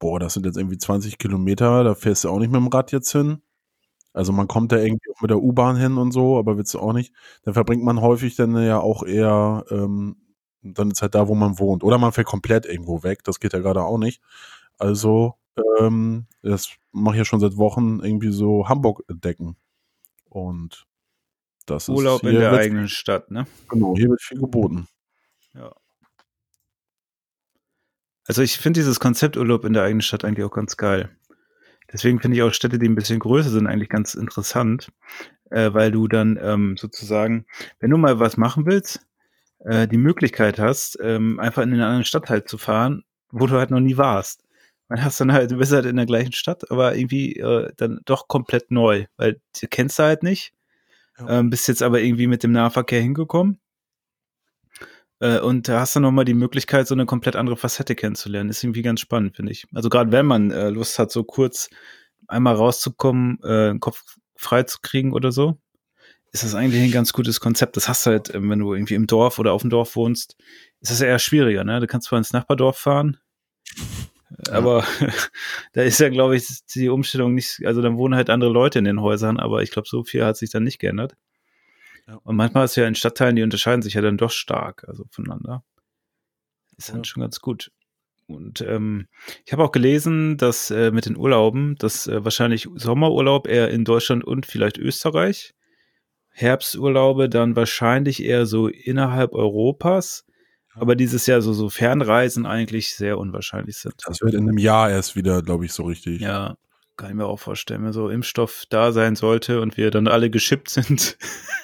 [0.00, 2.92] boah, das sind jetzt irgendwie 20 Kilometer, da fährst du auch nicht mit dem Rad
[2.92, 3.43] jetzt hin.
[4.14, 6.78] Also man kommt da irgendwie auch mit der U-Bahn hin und so, aber willst du
[6.78, 7.12] auch nicht.
[7.42, 10.16] Dann verbringt man häufig dann ja auch eher, ähm,
[10.62, 11.84] dann ist halt da, wo man wohnt.
[11.84, 14.22] Oder man fährt komplett irgendwo weg, das geht ja gerade auch nicht.
[14.78, 15.34] Also
[15.80, 19.56] ähm, das mache ich ja schon seit Wochen, irgendwie so Hamburg entdecken.
[20.30, 20.86] Und
[21.66, 23.46] das Urlaub ist in der eigenen Stadt, ne?
[23.68, 24.86] Genau, hier wird viel geboten.
[28.26, 31.10] Also ich finde dieses Konzept Urlaub in der eigenen Stadt eigentlich auch ganz geil.
[31.94, 34.90] Deswegen finde ich auch Städte, die ein bisschen größer sind, eigentlich ganz interessant,
[35.50, 37.46] äh, weil du dann ähm, sozusagen,
[37.78, 39.06] wenn du mal was machen willst,
[39.60, 43.70] äh, die Möglichkeit hast, ähm, einfach in einen anderen Stadtteil zu fahren, wo du halt
[43.70, 44.42] noch nie warst.
[44.88, 48.00] Man hast dann halt, du bist halt in der gleichen Stadt, aber irgendwie äh, dann
[48.06, 50.52] doch komplett neu, weil du kennst du halt nicht.
[51.20, 51.38] Ja.
[51.38, 53.60] Ähm, bist jetzt aber irgendwie mit dem Nahverkehr hingekommen.
[55.24, 58.50] Äh, und da hast du nochmal die Möglichkeit, so eine komplett andere Facette kennenzulernen.
[58.50, 59.66] Ist irgendwie ganz spannend, finde ich.
[59.72, 61.70] Also gerade wenn man äh, Lust hat, so kurz
[62.28, 65.58] einmal rauszukommen, äh, den Kopf frei zu kriegen oder so,
[66.32, 67.76] ist das eigentlich ein ganz gutes Konzept.
[67.78, 70.36] Das hast du halt, ähm, wenn du irgendwie im Dorf oder auf dem Dorf wohnst,
[70.80, 71.80] ist das eher schwieriger, ne?
[71.80, 73.16] Du kannst zwar ins Nachbardorf fahren,
[74.50, 74.84] aber
[75.72, 78.84] da ist ja, glaube ich, die Umstellung nicht, also dann wohnen halt andere Leute in
[78.84, 81.14] den Häusern, aber ich glaube, so viel hat sich dann nicht geändert.
[82.06, 82.16] Ja.
[82.22, 85.64] Und manchmal ist ja in Stadtteilen, die unterscheiden sich ja dann doch stark, also voneinander.
[86.76, 87.04] Ist dann Ja.
[87.04, 87.70] schon ganz gut.
[88.26, 89.06] Und ähm,
[89.44, 93.84] ich habe auch gelesen, dass äh, mit den Urlauben, dass äh, wahrscheinlich Sommerurlaub eher in
[93.84, 95.54] Deutschland und vielleicht Österreich,
[96.30, 100.24] Herbsturlaube dann wahrscheinlich eher so innerhalb Europas,
[100.74, 103.94] aber dieses Jahr so, so Fernreisen eigentlich sehr unwahrscheinlich sind.
[104.06, 106.20] Das wird in einem Jahr erst wieder, glaube ich, so richtig.
[106.20, 106.56] Ja,
[106.96, 110.30] kann ich mir auch vorstellen, wenn so Impfstoff da sein sollte und wir dann alle
[110.30, 111.16] geschippt sind,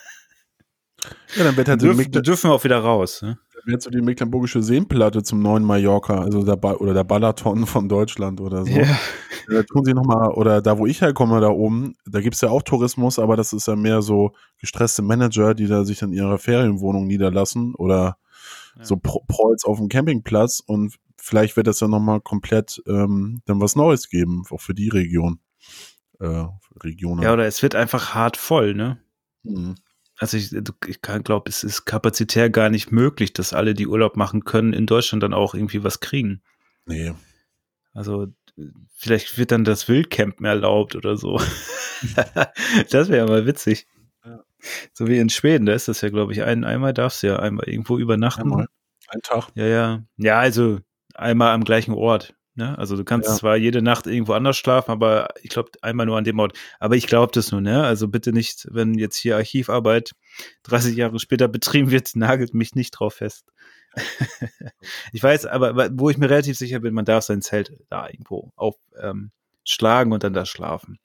[1.37, 3.23] Ja, dann wird halt dürfen, Mecklen dürfen wir auch wieder raus.
[3.23, 3.39] Ne?
[3.65, 7.89] wird so die Mecklenburgische Seenplatte zum neuen Mallorca, also der ba oder der Balaton von
[7.89, 8.71] Deutschland oder so.
[8.73, 8.99] Ja.
[9.49, 12.63] Da tun sie nochmal, oder da, wo ich herkomme, da oben, da gibt's ja auch
[12.63, 17.07] Tourismus, aber das ist ja mehr so gestresste Manager, die da sich in ihrer Ferienwohnung
[17.07, 18.17] niederlassen oder
[18.77, 18.85] Ja.
[18.85, 23.77] so Prolls auf dem Campingplatz und vielleicht wird das ja nochmal komplett ähm, dann was
[23.77, 25.41] Neues geben, auch für die Region.
[26.21, 26.45] Äh,
[26.83, 27.23] Regionen.
[27.23, 28.99] ja, oder es wird einfach hart voll, ne?
[29.43, 29.75] Mhm.
[30.21, 30.53] Also ich,
[30.87, 34.85] ich glaube, es ist kapazitär gar nicht möglich, dass alle, die Urlaub machen können, in
[34.85, 36.43] Deutschland dann auch irgendwie was kriegen.
[36.85, 37.15] Nee.
[37.95, 38.27] Also
[38.95, 41.41] vielleicht wird dann das Wildcampen erlaubt oder so.
[42.91, 43.87] das wäre ja mal witzig.
[44.23, 44.45] Ja.
[44.93, 47.39] So wie in Schweden, da ist das ja, glaube ich, ein, einmal darfst du ja
[47.39, 48.43] einmal irgendwo übernachten.
[48.43, 48.67] Einmal.
[49.09, 49.49] Ein Tag.
[49.55, 50.05] Ja, ja.
[50.19, 50.81] Ja, also
[51.15, 52.35] einmal am gleichen Ort.
[52.61, 52.77] Ne?
[52.79, 53.35] Also du kannst Ja.
[53.37, 56.59] zwar jede Nacht irgendwo anders schlafen, aber ich glaube einmal nur an dem Ort.
[56.79, 57.83] Aber ich glaube das nur, ne?
[57.83, 60.13] Also bitte nicht, wenn jetzt hier Archivarbeit
[60.65, 63.47] 30 Jahre später betrieben wird, nagelt mich nicht drauf fest.
[65.13, 68.53] ich weiß, aber wo ich mir relativ sicher bin, man darf sein Zelt da irgendwo
[68.57, 69.31] auf ähm,
[69.83, 70.99] und dann da schlafen.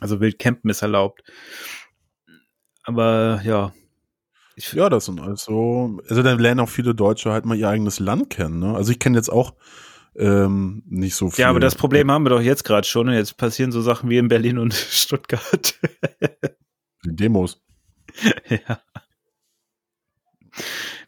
[0.00, 1.22] Also Wildcampen ist erlaubt.
[2.82, 3.72] Aber ja.
[4.56, 7.98] Ich, Ja, das sind also, also dann lernen auch viele Deutsche halt mal ihr eigenes
[8.00, 8.58] Land kennen.
[8.60, 8.74] Ne?
[8.76, 9.54] Also ich kenne jetzt auch
[10.16, 11.42] ähm, nicht so viel.
[11.42, 13.08] Ja, aber das Problem haben wir doch jetzt gerade schon.
[13.08, 15.74] Und jetzt passieren so Sachen wie in Berlin und Stuttgart.
[17.04, 17.62] Die Demos.
[18.48, 18.80] ja.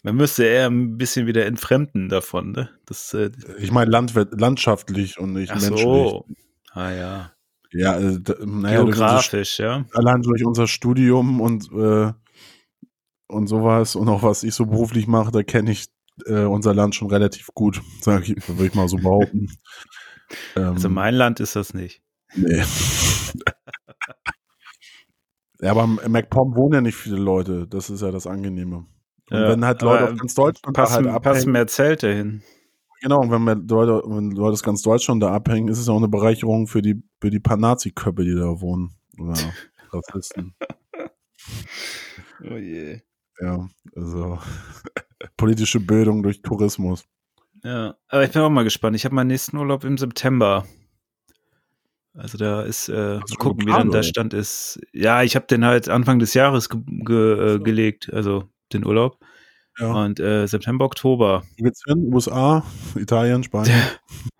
[0.02, 2.70] Man müsste eher ein bisschen wieder entfremden davon, ne?
[2.86, 5.80] Das, äh, Ich meine landschaftlich und nicht ach menschlich.
[5.80, 6.26] so.
[6.72, 7.32] Ah ja.
[7.72, 9.84] Ja, also, naja, Geografisch, ja.
[9.92, 12.12] allein durch unser Studium und äh,
[13.28, 15.86] und sowas und auch was ich so beruflich mache, da kenne ich
[16.24, 19.48] äh, unser Land schon relativ gut, sag ich, würde ich mal so behaupten.
[20.56, 22.02] Ähm, Also mein Land ist das nicht.
[22.34, 22.62] Nee.
[25.60, 27.66] ja, aber im MacPom wohnen ja nicht viele Leute.
[27.66, 28.86] Das ist ja das Angenehme.
[29.30, 32.12] Und Ja, wenn halt Leute aus ganz Deutschland da Passen, halt passen abhängen, mehr Zelte
[32.12, 32.42] hin.
[33.00, 35.96] genau, und wenn mehr Leute, wenn Leute aus ganz Deutschland da abhängen, ist es auch
[35.96, 38.94] eine Bereicherung für die, für die paar Nazi-Köpfe, die da wohnen.
[39.18, 39.34] Oder
[39.92, 40.54] Rassisten.
[42.42, 43.00] Oh je.
[43.40, 44.38] Ja, also
[45.36, 47.04] politische Bildung durch Tourismus.
[47.64, 48.96] Ja, aber ich bin auch mal gespannt.
[48.96, 50.64] Ich habe meinen nächsten Urlaub im September.
[52.14, 54.02] Also da ist, äh, gucken, wie dann der?
[54.02, 54.80] Stand ist.
[54.92, 59.18] Ja, ich habe den halt Anfang des Jahres ge ge äh, gelegt, also den Urlaub.
[59.78, 59.92] Ja.
[59.92, 61.42] Und äh, September, Oktober.
[61.56, 62.10] Geht's hin?
[62.12, 62.64] USA,
[62.94, 63.80] Italien, Spanien.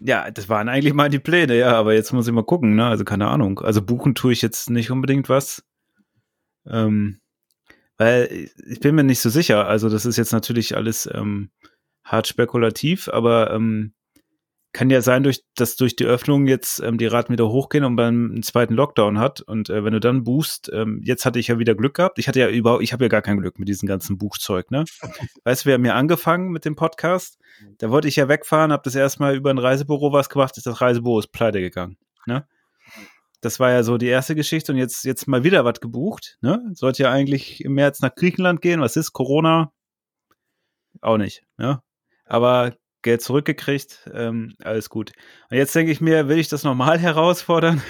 [0.00, 2.86] Ja, das waren eigentlich mal die Pläne, ja, aber jetzt muss ich mal gucken, ne?
[2.86, 3.60] Also keine Ahnung.
[3.60, 5.64] Also buchen tue ich jetzt nicht unbedingt was.
[6.66, 7.20] Ähm,
[7.98, 9.66] weil ich bin mir nicht so sicher.
[9.66, 11.50] Also das ist jetzt natürlich alles ähm,
[12.04, 13.92] hart spekulativ, aber ähm,
[14.72, 17.94] kann ja sein, durch, dass durch die Öffnung jetzt ähm, die Raten wieder hochgehen und
[17.94, 19.40] man einen zweiten Lockdown hat.
[19.40, 22.18] Und äh, wenn du dann buchst, ähm, jetzt hatte ich ja wieder Glück gehabt.
[22.18, 24.84] Ich hatte ja überhaupt, ich habe ja gar kein Glück mit diesem ganzen Buchzeug, ne?
[25.44, 27.38] weißt du, wir haben ja angefangen mit dem Podcast.
[27.78, 30.80] Da wollte ich ja wegfahren, habe das erstmal über ein Reisebüro was gemacht, ist das
[30.80, 31.96] Reisebüro ist pleite gegangen.
[32.26, 32.46] Ne?
[33.40, 36.38] Das war ja so die erste Geschichte und jetzt, jetzt mal wieder was gebucht.
[36.40, 36.60] Ne?
[36.72, 38.80] Sollte ja eigentlich im März nach Griechenland gehen.
[38.80, 39.72] Was ist Corona?
[41.00, 41.44] Auch nicht.
[41.56, 41.80] Ne?
[42.24, 45.12] Aber Geld zurückgekriegt, ähm, alles gut.
[45.50, 47.80] Und jetzt denke ich mir, will ich das normal herausfordern?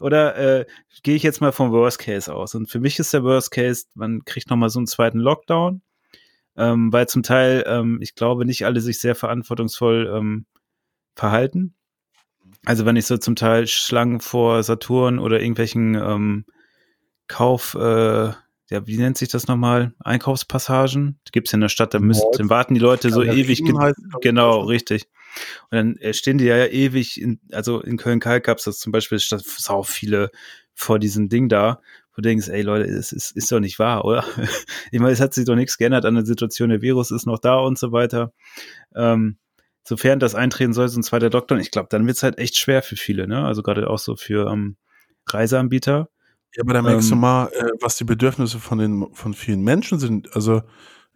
[0.00, 0.66] Oder äh,
[1.02, 2.54] gehe ich jetzt mal vom Worst Case aus?
[2.54, 5.82] Und für mich ist der Worst Case, man kriegt nochmal so einen zweiten Lockdown,
[6.56, 10.46] ähm, weil zum Teil, ähm, ich glaube, nicht alle sich sehr verantwortungsvoll ähm,
[11.14, 11.74] verhalten.
[12.68, 16.44] Also wenn ich so zum Teil Schlangen vor Saturn oder irgendwelchen ähm,
[17.26, 19.94] Kauf, äh, ja, wie nennt sich das nochmal?
[20.00, 21.18] Einkaufspassagen?
[21.26, 23.62] Die gibt's in der Stadt, da müssen, dann warten die Leute so ewig.
[23.62, 25.06] Heißt, genau, richtig.
[25.70, 29.18] Und dann äh, stehen die ja, ewig, in, also in Köln-Kalk gab's das zum Beispiel,
[29.18, 30.30] statt sau viele
[30.74, 34.04] vor diesem Ding da, wo du denkst, ey Leute, es ist, ist doch nicht wahr,
[34.04, 34.26] oder?
[34.92, 37.38] ich meine, es hat sich doch nichts geändert an der Situation, der Virus ist noch
[37.38, 38.34] da und so weiter.
[38.94, 39.38] Ähm,
[39.88, 42.82] sofern das eintreten soll, so ein zweiter Lockdown, ich glaube, dann wird's halt echt schwer
[42.82, 43.44] für viele, ne?
[43.44, 44.76] Also gerade auch so für ähm,
[45.26, 46.08] Reiseanbieter.
[46.54, 49.62] Ja, aber da merkst ähm, du mal, äh, was die Bedürfnisse von den von vielen
[49.62, 50.34] Menschen sind.
[50.34, 50.62] Also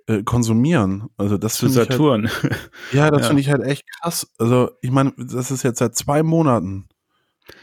[0.06, 1.08] äh, konsumieren.
[1.16, 2.28] Also das zu halt Saturn.
[2.28, 3.26] Halt, ja, das ja.
[3.28, 4.26] finde ich halt echt krass.
[4.38, 6.88] Also ich meine, das ist jetzt seit zwei Monaten.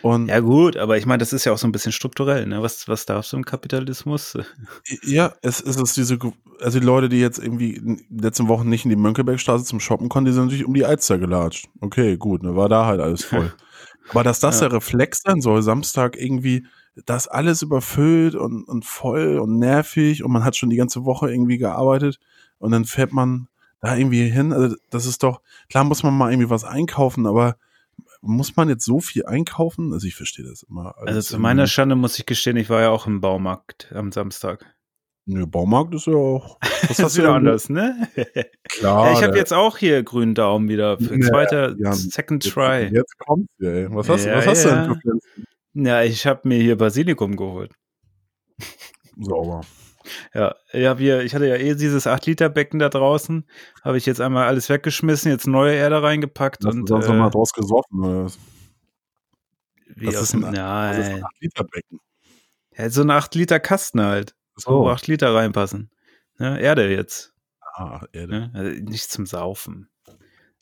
[0.01, 2.45] Und ja gut, aber ich meine, das ist ja auch so ein bisschen strukturell.
[2.45, 2.61] Ne?
[2.61, 4.37] Was, was darfst du im Kapitalismus?
[5.03, 6.17] Ja, es, es ist diese,
[6.61, 9.79] also die Leute, die jetzt irgendwie in den letzten Wochen nicht in die Mönckebergstraße zum
[9.79, 11.69] Shoppen konnten, die sind natürlich um die Alster gelatscht.
[11.81, 13.53] Okay, gut, ne, war da halt alles voll.
[14.09, 14.67] aber dass das ja.
[14.67, 16.65] der Reflex sein soll, Samstag irgendwie
[17.05, 21.31] das alles überfüllt und, und voll und nervig und man hat schon die ganze Woche
[21.31, 22.19] irgendwie gearbeitet
[22.57, 23.47] und dann fährt man
[23.81, 24.51] da irgendwie hin.
[24.51, 27.55] Also das ist doch, klar muss man mal irgendwie was einkaufen, aber
[28.21, 29.93] muss man jetzt so viel einkaufen?
[29.93, 30.95] Also ich verstehe das immer.
[30.97, 34.75] Also zu meiner Schande muss ich gestehen, ich war ja auch im Baumarkt am Samstag.
[35.25, 36.57] Nö, Baumarkt ist ja auch.
[36.87, 38.07] Das ist wieder anders, ne?
[38.63, 39.11] Klar.
[39.11, 42.83] Ja, ich habe jetzt auch hier grünen Daumen wieder für ja, zweiter ja, Second Try.
[42.83, 43.87] Jetzt, jetzt kommt's, ey.
[43.91, 45.85] Was hast, ja, was hast du denn?
[45.85, 47.73] Ja, ich habe mir hier Basilikum geholt.
[49.17, 49.61] Sauber.
[50.33, 53.47] Ja, ich, hab hier, ich hatte ja eh dieses 8-Liter-Becken da draußen.
[53.83, 56.65] Habe ich jetzt einmal alles weggeschmissen, jetzt neue Erde reingepackt.
[56.65, 58.03] Hast und sonst äh, mal draus gesoffen?
[58.03, 58.31] Oder?
[59.95, 60.97] Wie das ist ein, nein.
[60.97, 61.99] Das ist ein 8-Liter-Becken.
[62.77, 64.35] Ja, so ein 8-Liter-Kasten halt.
[64.55, 65.89] So, wo 8 Liter reinpassen.
[66.37, 67.33] Ja, Erde jetzt.
[67.73, 68.51] Ah, Erde.
[68.53, 69.89] Ja, also nicht zum Saufen.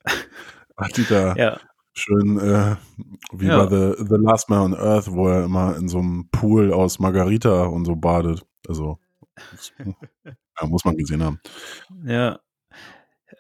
[0.76, 1.38] 8 Liter.
[1.38, 1.60] ja
[1.98, 2.76] schön äh,
[3.32, 3.66] wie ja.
[3.66, 7.00] bei The, The Last Man on Earth, wo er immer in so einem Pool aus
[7.00, 8.46] Margarita und so badet.
[8.68, 9.00] Also
[10.60, 11.40] ja, muss man gesehen haben.
[12.06, 12.40] Ja.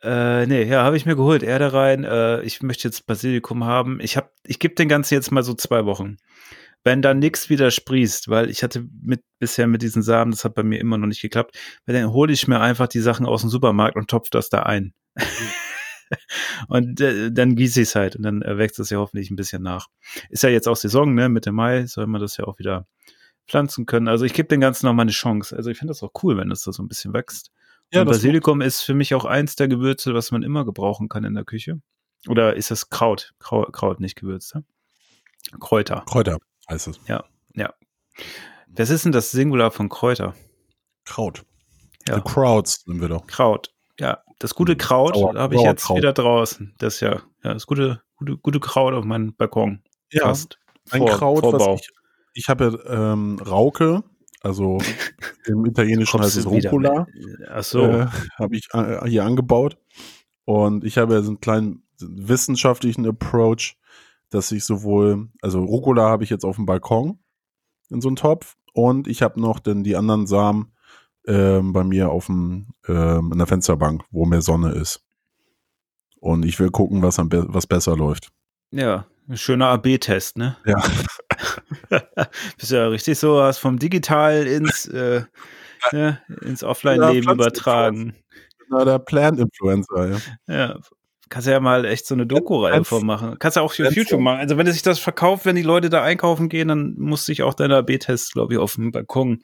[0.03, 1.43] Äh, nee, ja, habe ich mir geholt.
[1.43, 2.03] Erde rein.
[2.03, 3.99] Äh, ich möchte jetzt Basilikum haben.
[3.99, 6.17] Ich hab, ich gebe den Ganzen jetzt mal so zwei Wochen.
[6.83, 10.55] Wenn da nichts wieder sprießt, weil ich hatte mit, bisher mit diesen Samen, das hat
[10.55, 13.49] bei mir immer noch nicht geklappt, dann hole ich mir einfach die Sachen aus dem
[13.49, 14.93] Supermarkt und topfe das da ein.
[16.67, 19.35] und äh, dann gieße ich es halt und dann äh, wächst es ja hoffentlich ein
[19.35, 19.87] bisschen nach.
[20.29, 21.27] Ist ja jetzt auch Saison, ne?
[21.27, 22.87] Mitte Mai soll man das ja auch wieder
[23.47, 24.07] pflanzen können.
[24.07, 25.55] Also ich gebe dem Ganzen noch mal eine Chance.
[25.55, 27.51] Also ich finde das auch cool, wenn es da so ein bisschen wächst.
[27.91, 31.23] Ja, und Basilikum ist für mich auch eins der Gewürze, was man immer gebrauchen kann
[31.23, 31.81] in der Küche.
[32.27, 33.33] Oder ist das Kraut?
[33.39, 34.63] Kraut, Kraut nicht Gewürz, ne?
[35.59, 36.03] Kräuter.
[36.05, 36.39] Kräuter
[36.69, 36.99] heißt es.
[37.07, 37.23] Ja,
[37.53, 37.73] ja.
[38.67, 40.35] Was ist denn das Singular von Kräuter?
[41.05, 41.45] Kraut.
[42.07, 42.15] Ja.
[42.15, 43.25] The Crowds sind wir doch.
[43.27, 43.73] Kraut.
[43.99, 46.75] Ja, das gute Kraut habe ich jetzt wieder draußen.
[46.77, 49.81] Das ist ja, ja das gute, gute, gute Kraut auf meinem Balkon.
[50.11, 50.59] Ja, Fast.
[50.91, 51.73] ein Vor, Kraut, Vorbau.
[51.73, 51.89] was ich,
[52.37, 54.03] ich habe ähm, Rauke,
[54.41, 54.77] also
[55.45, 57.07] im Italienischen heißt es Rucola.
[57.49, 57.81] Ach so.
[57.81, 58.07] Äh,
[58.37, 59.77] habe ich äh, hier angebaut.
[60.45, 63.75] Und ich habe ja so einen kleinen wissenschaftlichen Approach,
[64.29, 67.19] dass ich sowohl, also Rucola habe ich jetzt auf dem Balkon
[67.89, 70.73] in so einem Topf und ich habe noch dann die anderen Samen
[71.25, 75.01] ähm, bei mir auf dem, ähm, in der Fensterbank, wo mehr Sonne ist.
[76.19, 78.31] Und ich will gucken, was, am be was besser läuft.
[78.71, 80.57] Ja, schöner AB-Test, ne?
[80.65, 80.81] Ja.
[82.57, 85.23] Bist ja richtig so, hast vom Digital ins, äh,
[85.91, 88.15] ne, ins Offline-Leben ja, übertragen.
[88.69, 90.17] Na, der Plant-Influencer, ja.
[90.47, 90.79] Ja,
[91.29, 93.37] kannst ja mal echt so eine Doku-Reihe vormachen.
[93.39, 94.39] Kannst ja auch für YouTube machen.
[94.39, 97.43] Also wenn es sich das verkauft, wenn die Leute da einkaufen gehen, dann muss sich
[97.43, 99.43] auch deine AB-Test, glaube ich, auf dem Balkon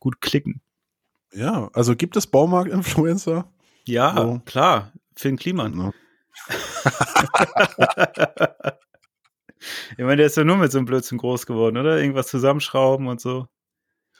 [0.00, 0.60] gut klicken.
[1.32, 3.50] Ja, also gibt es Baumarkt-Influencer?
[3.84, 4.40] Ja, so.
[4.44, 4.92] klar.
[5.14, 5.78] Finn Kliman.
[5.78, 5.92] Ja.
[9.92, 11.98] ich meine, der ist ja nur mit so einem Blödsinn groß geworden, oder?
[11.98, 13.46] Irgendwas zusammenschrauben und so.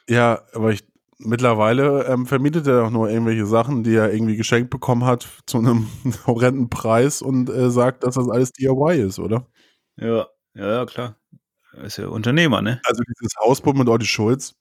[0.08, 0.84] Ja, aber ich
[1.18, 5.58] mittlerweile ähm, vermietet er auch nur irgendwelche Sachen, die er irgendwie geschenkt bekommen hat zu
[5.58, 5.88] einem
[6.26, 9.46] horrenden Preis und äh, sagt, dass das alles DIY ist, oder?
[9.96, 11.16] Ja, ja, klar.
[11.82, 12.80] Ist ja Unternehmer, ne?
[12.84, 14.54] Also dieses Hausboot mit Olli Schulz,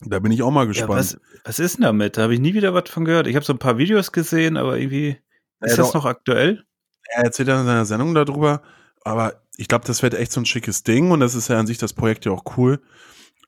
[0.00, 0.90] da bin ich auch mal gespannt.
[0.90, 2.16] Ja, was, was, ist denn damit?
[2.16, 3.26] Da habe ich nie wieder was von gehört.
[3.26, 5.18] Ich habe so ein paar Videos gesehen, aber irgendwie
[5.60, 6.64] ist ja, das doch, noch aktuell?
[7.10, 8.62] Er erzählt ja in seiner Sendung darüber,
[9.02, 11.66] aber ich glaube, das wird echt so ein schickes Ding und das ist ja an
[11.66, 12.80] sich das Projekt ja auch cool.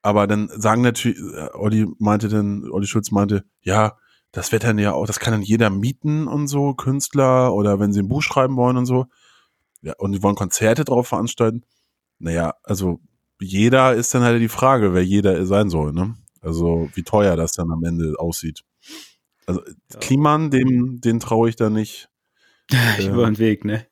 [0.03, 3.99] Aber dann sagen natürlich, äh, Olli meinte dann, Olli Schulz meinte, ja,
[4.31, 7.93] das wird dann ja auch, das kann dann jeder mieten und so, Künstler oder wenn
[7.93, 9.07] sie ein Buch schreiben wollen und so.
[9.83, 11.65] Ja, und die wollen Konzerte drauf veranstalten.
[12.19, 13.01] Naja, also
[13.41, 16.15] jeder ist dann halt die Frage, wer jeder sein soll, ne?
[16.41, 18.63] Also wie teuer das dann am Ende aussieht.
[19.47, 19.61] Also
[19.93, 20.01] Ja.
[20.01, 22.09] Kliman, dem, den traue ich da nicht.
[23.01, 23.87] Über den Weg, ne?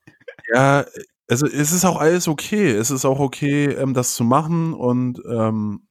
[0.52, 0.84] Ja,
[1.28, 2.70] also es ist auch alles okay.
[2.70, 5.86] Es ist auch okay, ähm, das zu machen und ähm,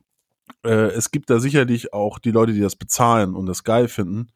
[0.64, 4.32] äh, es gibt da sicherlich auch die Leute, die das bezahlen und das geil finden.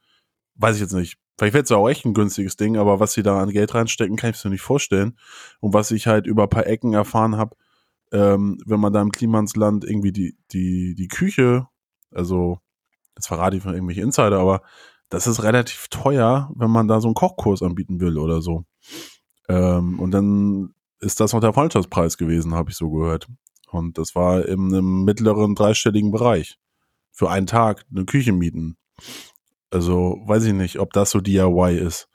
[0.56, 1.18] Weiß ich jetzt nicht.
[1.38, 4.16] Vielleicht wird es auch echt ein günstiges Ding, aber was sie da an Geld reinstecken,
[4.18, 5.18] kann ich mir nicht vorstellen.
[5.60, 7.56] Und was ich halt über ein paar Ecken erfahren habe,
[8.12, 11.68] ähm, wenn man da im Klimansland irgendwie die, die, die Küche,
[12.12, 12.60] also
[13.16, 14.62] jetzt verrate ich von irgendwelche Insider, aber
[15.10, 18.66] das ist relativ teuer, wenn man da so einen Kochkurs anbieten will oder so.
[19.48, 23.28] Ähm, und dann ist das noch der Freundschaftspreis gewesen, habe ich so gehört.
[23.70, 26.58] Und das war in einem mittleren dreistelligen Bereich.
[27.12, 28.78] Für einen Tag eine Küche mieten.
[29.72, 32.10] Also weiß ich nicht, ob das so DIY ist.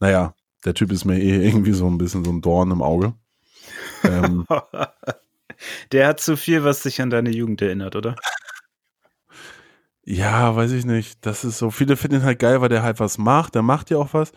[0.00, 3.14] Naja, der Typ ist mir eh irgendwie so ein bisschen so ein Dorn im Auge.
[4.04, 4.46] Ähm,
[5.92, 8.16] Der hat zu viel, was dich an deine Jugend erinnert, oder?
[10.04, 11.24] ja, weiß ich nicht.
[11.24, 13.54] Das ist so, viele finden ihn halt geil, weil der halt was macht.
[13.54, 14.32] Der macht ja auch was.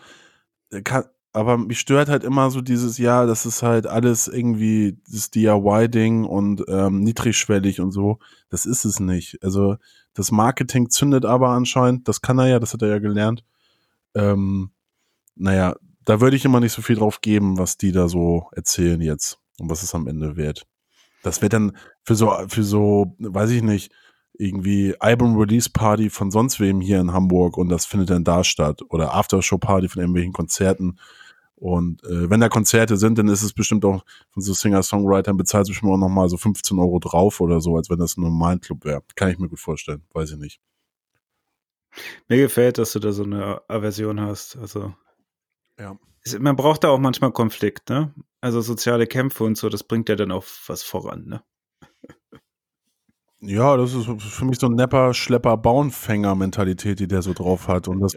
[0.72, 4.98] Der kann, aber mich stört halt immer so dieses, ja, das ist halt alles irgendwie
[5.08, 8.18] das DIY-Ding und ähm, niedrigschwellig und so.
[8.48, 9.42] Das ist es nicht.
[9.42, 9.76] Also
[10.14, 13.44] das Marketing zündet aber anscheinend, das kann er ja, das hat er ja gelernt.
[14.14, 14.70] Ähm,
[15.36, 19.00] naja, da würde ich immer nicht so viel drauf geben, was die da so erzählen
[19.00, 20.66] jetzt und was es am Ende wird.
[21.22, 23.92] Das wird dann für so, für so, weiß ich nicht,
[24.40, 28.80] irgendwie Album-Release-Party von sonst wem hier in Hamburg und das findet dann da statt.
[28.88, 30.98] Oder Aftershow-Party von irgendwelchen Konzerten.
[31.56, 35.68] Und äh, wenn da Konzerte sind, dann ist es bestimmt auch von so Singer-Songwritern bezahlt
[35.68, 38.84] bestimmt auch nochmal so 15 Euro drauf oder so, als wenn das ein normaler Club
[38.86, 39.02] wäre.
[39.14, 40.60] Kann ich mir gut vorstellen, weiß ich nicht.
[42.28, 44.56] Mir gefällt, dass du da so eine Aversion hast.
[44.56, 44.94] Also,
[45.78, 45.98] Ja.
[46.38, 48.14] man braucht da auch manchmal Konflikt, ne?
[48.40, 51.42] Also soziale Kämpfe und so, das bringt ja dann auch was voran, ne?
[53.42, 57.88] Ja, das ist für mich so ein Nepper, Schlepper, Bauernfänger-Mentalität, die der so drauf hat.
[57.88, 58.16] Und das,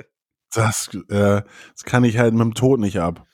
[0.53, 1.41] das, äh,
[1.73, 3.25] das kann ich halt mit dem Tod nicht ab.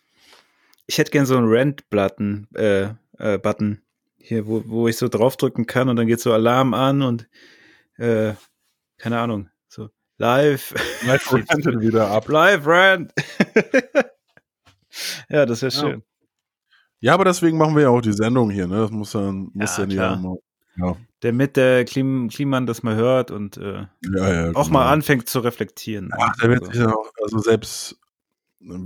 [0.85, 3.81] Ich hätte gern so einen Rent-Button, äh, äh, Button
[4.17, 7.27] hier, wo, wo ich so draufdrücken kann und dann geht so Alarm an und
[7.97, 8.33] äh,
[8.97, 10.73] keine Ahnung, so live,
[11.05, 11.49] Live rented
[11.81, 12.27] wieder ab.
[12.27, 13.13] live Rent.
[15.29, 15.79] ja, das wäre Ja.
[15.79, 16.03] schön.
[17.01, 18.77] Ja, aber deswegen machen wir ja auch die Sendung hier, ne?
[18.77, 20.21] Das muss dann, muss Ja, dann klar.
[20.77, 20.85] ja.
[20.87, 24.49] Ja, Damit der Klim Kliman das mal hört und äh, ja, ja.
[24.51, 24.79] auch genau.
[24.79, 26.11] mal anfängt zu reflektieren.
[26.17, 27.99] Ach, der wird Also, sich auch, also selbst,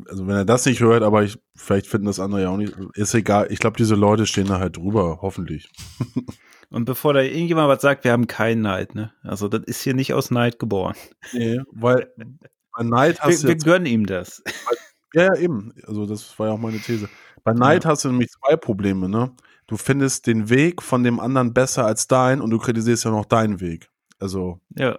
[0.07, 2.73] also wenn er das nicht hört, aber ich, vielleicht finden das andere ja auch nicht,
[2.95, 3.47] ist egal.
[3.51, 5.69] Ich glaube, diese Leute stehen da halt drüber, hoffentlich.
[6.71, 9.13] Und bevor da irgendjemand was sagt, wir haben keinen Neid, ne?
[9.21, 10.95] Also das ist hier nicht aus Neid geboren.
[11.31, 12.11] Nee, weil
[12.75, 14.41] bei Neid Wir, hast du wir jetzt, gönnen ihm das.
[15.13, 15.71] ja, ja, eben.
[15.85, 17.09] Also das war ja auch meine These.
[17.43, 19.35] Bei Neid hast du nämlich zwei Probleme, ne?
[19.67, 23.25] Du findest den Weg von dem anderen besser als dein und du kritisierst ja noch
[23.25, 23.89] deinen Weg.
[24.19, 24.97] Also, Ja.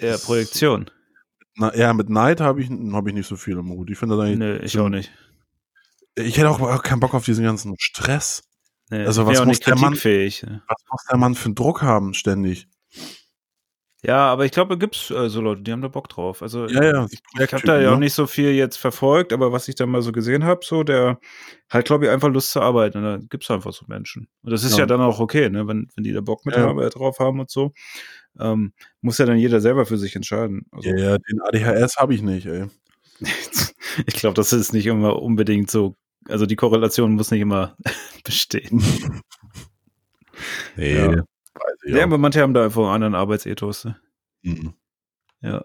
[0.00, 0.90] Ja, Das- Projektion.
[1.56, 3.90] na, ja, mit Neid habe ich, hab ich nicht so viel im Hut.
[3.90, 5.10] Ich finde eigentlich, Nö, ich auch nicht.
[6.14, 8.44] ich hätte auch keinen Bock auf diesen ganzen Stress.
[8.90, 10.62] Nee, Also was muss der Mann- ne?
[10.68, 12.68] Was muss der Mann für einen Druck haben, ständig?
[14.04, 16.40] Ja, aber ich glaube, da gibt's äh, so Leute, die haben da Bock drauf.
[16.40, 19.50] Also Ja, ja, ich, ich habe da ja auch nicht so viel jetzt verfolgt, aber
[19.50, 21.18] was ich da mal so gesehen habe, so der
[21.68, 22.98] hat, glaube ich, einfach Lust zu arbeiten.
[22.98, 24.28] Und da gibt's einfach so Menschen.
[24.42, 24.86] Und das ist ja, Ja.
[24.86, 26.62] dann auch okay, ne, wenn, wenn die da Bock mit Ja.
[26.68, 27.72] haben, äh, drauf haben und so.
[28.38, 30.66] Ähm, muss ja dann jeder selber für sich entscheiden.
[30.70, 32.66] Also, Ja, ja, den ADHS habe ich nicht, ey.
[34.06, 35.96] ich glaube, das ist nicht immer unbedingt so.
[36.28, 37.76] Also die Korrelation muss nicht immer
[38.24, 38.80] bestehen.
[40.76, 41.24] Nee, Ja.
[41.84, 42.02] Ich Ja, auch.
[42.04, 43.84] aber manche haben da einfach einen anderen Arbeitsethos.
[43.84, 44.00] Ne?
[44.42, 44.74] Mhm.
[45.40, 45.64] Ja.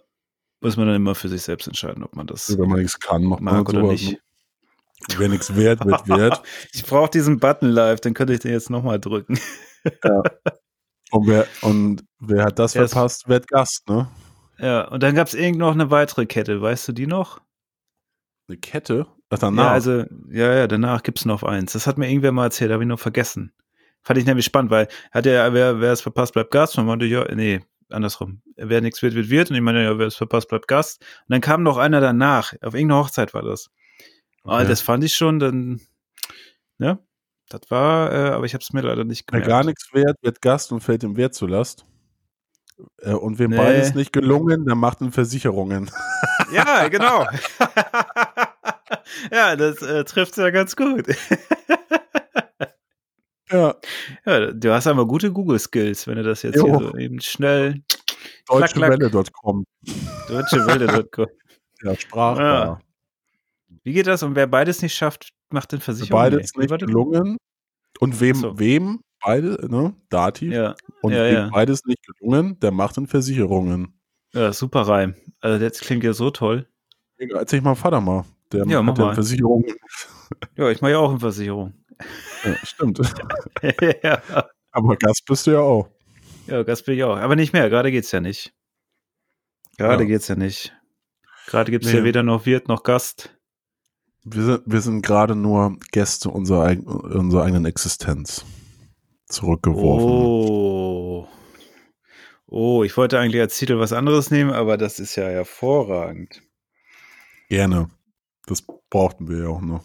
[0.62, 3.24] Muss man dann immer für sich selbst entscheiden, ob man das Wenn man nichts kann,
[3.24, 4.12] macht man mag oder sowas, nicht.
[4.14, 4.20] ne?
[5.18, 6.41] Wer nichts wert, wird wert.
[6.72, 9.38] Ich brauche diesen Button live, dann könnte ich den jetzt nochmal drücken.
[11.12, 14.08] Und wer, und wer hat das Ja, es- verpasst, wird Gast, ne?
[14.60, 17.41] Ja, und dann gab es irgend noch eine weitere Kette, weißt du die noch?
[18.48, 19.08] Eine Kette?
[19.30, 19.64] Ach, danach.
[19.66, 19.91] Ja, also,
[20.30, 21.74] ja, ja, danach gibt's noch eins.
[21.74, 23.52] Das hat mir irgendwer mal erzählt, habe ich noch vergessen.
[24.04, 26.78] Fand ich nämlich spannend, weil hat ja, wer, wer es verpasst, bleibt Gast.
[26.78, 28.41] Und man meinte, ja, nee, andersrum.
[28.56, 29.49] Wer nichts wird, wird, wird.
[29.49, 31.01] Und ich meine, ja, wer es verpasst, bleibt Gast.
[31.01, 32.54] Und dann kam noch einer danach.
[32.62, 33.70] Auf irgendeiner Hochzeit war das.
[34.43, 34.68] Okay.
[34.68, 35.80] das fand ich schon, dann,
[36.78, 36.99] ne?
[37.49, 39.47] Das war, äh, aber ich habe es mir leider nicht Wer gemerkt.
[39.49, 41.86] gar nichts wert, wird Gast und fällt dem Wert zu Last.
[43.01, 43.58] Äh, und wem Nee.
[43.58, 45.89] beides nicht gelungen, der macht in Versicherungen.
[46.51, 47.26] Ja, genau.
[49.32, 51.06] ja, das äh, trifft ja ganz gut.
[53.54, 53.76] Ja.
[54.26, 56.66] Ja, du hast aber gute Google-Skills, wenn du das jetzt Jo.
[56.80, 57.82] hier so eben schnell.
[58.47, 59.66] Deutschewelle.com.
[60.28, 61.28] Deutschewelle.com.
[61.84, 62.39] Ja, sprachbar.
[62.66, 62.80] Ja.
[63.84, 64.24] Wie geht das?
[64.24, 66.22] Und wer beides nicht schafft, macht den Versicherung.
[66.22, 67.38] Beides nicht gelungen.
[67.99, 68.58] Und wem, so.
[68.60, 69.93] wem beide, ne?
[70.10, 70.51] Dativ.
[70.51, 73.93] Ja, Und ja, wem beides nicht gelungen, der macht in Versicherungen.
[74.34, 75.16] ja, super Reim.
[75.41, 76.68] Also das klingt ja so toll.
[77.18, 78.26] Erzähl ich mal Vater mal.
[78.51, 79.10] Der Ja, mach hat ja mal.
[79.12, 79.74] in Versicherungen.
[80.58, 81.74] Ja, ich mache ja auch eine Versicherung.
[82.44, 83.00] Ja, stimmt.
[84.04, 84.22] ja.
[84.72, 85.89] Aber Gast bist du ja auch.
[86.48, 87.18] ja, Gast bin ich auch.
[87.18, 88.54] Aber nicht mehr, gerade geht's ja nicht.
[89.78, 90.08] Gerade Ja.
[90.10, 90.74] geht's ja nicht.
[91.48, 91.98] Gerade gibt's Nee.
[92.00, 93.36] ja weder noch Wirt noch Gast.
[94.24, 98.46] Wir sind, wir sind gerade nur Gäste unserer, eig- unserer eigenen Existenz
[99.28, 100.10] zurückgeworfen.
[100.10, 101.28] Oh.
[102.48, 106.41] Oh, ich wollte eigentlich als Titel was anderes nehmen, aber das ist ja hervorragend.
[107.50, 107.89] Gerne.
[108.46, 109.84] Das brauchten wir ja auch noch.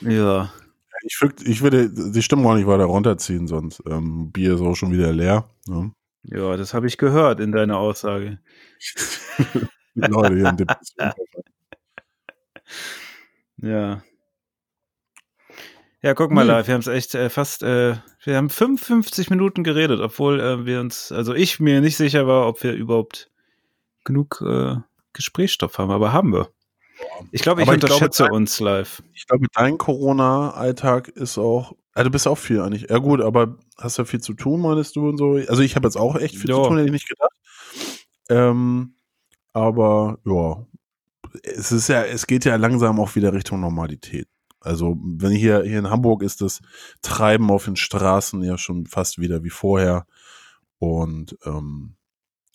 [0.00, 0.50] Ja.
[1.08, 4.74] Ich, würd, ich würde die Stimmung auch nicht weiter runterziehen, sonst ähm, Bier ist auch
[4.74, 5.48] schon wieder leer.
[5.68, 5.92] Ne?
[6.24, 8.40] Ja, das habe ich gehört in deiner Aussage.
[9.94, 11.12] Die Leute hier in Depression.
[13.58, 14.02] Ja.
[16.02, 16.52] Ja, guck mal Nee.
[16.52, 20.66] live, wir haben es echt äh, fast, äh, wir haben 55 Minuten geredet, obwohl äh,
[20.66, 23.30] wir uns, also ich mir nicht sicher war, ob wir überhaupt
[24.04, 24.76] genug äh,
[25.14, 26.50] Gesprächsstoff haben, aber haben wir.
[27.30, 29.02] Ich glaube, ich ich glaube, unterschätze dein- uns live.
[29.14, 31.72] Ich glaube, dein Corona-Alltag ist auch.
[31.96, 32.88] Ja, du bist auch viel eigentlich.
[32.90, 35.32] Ja, gut, aber hast ja viel zu tun, meinst du und so.
[35.48, 36.56] Also, ich habe jetzt auch echt viel Ja.
[36.56, 37.30] zu tun, hätte ich nicht gedacht.
[38.28, 38.94] Ähm,
[39.52, 40.66] aber ja,
[41.42, 44.28] es ist ja, es geht ja langsam auch wieder Richtung Normalität.
[44.60, 46.60] Also, wenn hier, hier in Hamburg ist das
[47.02, 50.06] Treiben auf den Straßen ja schon fast wieder wie vorher.
[50.78, 51.94] Und ähm,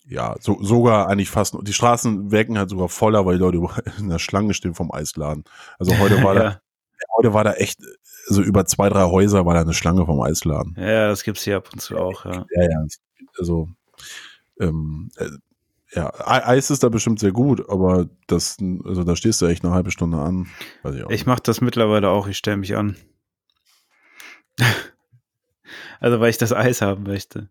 [0.08, 4.08] ja, so, sogar eigentlich fast, die Straßen wirken halt sogar voller, weil die Leute in
[4.08, 5.44] der Schlange stehen vom Eisladen.
[5.78, 6.60] Also heute war da ja.
[7.16, 7.80] heute war da echt,
[8.28, 10.74] also über zwei, drei Häuser war da eine Schlange vom Eisladen.
[10.78, 12.44] ja, das gibt's hier ab und zu auch, ja.
[12.54, 12.86] Ja, ja.
[13.38, 13.68] Also,
[14.60, 15.28] ähm, äh,
[15.94, 19.74] ja, Eis ist da bestimmt sehr gut, aber das, also da stehst du echt eine
[19.74, 20.48] halbe Stunde an.
[20.82, 21.10] Weiß ich auch.
[21.10, 22.96] Ich mache das mittlerweile auch, ich stelle mich an.
[26.00, 27.50] also, weil ich das Eis haben möchte.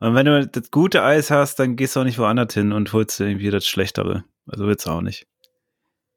[0.00, 2.92] Und wenn du das gute Eis hast, dann gehst du auch nicht woanders hin und
[2.92, 4.24] holst dir irgendwie das Schlechtere.
[4.46, 5.26] Also wird's auch nicht.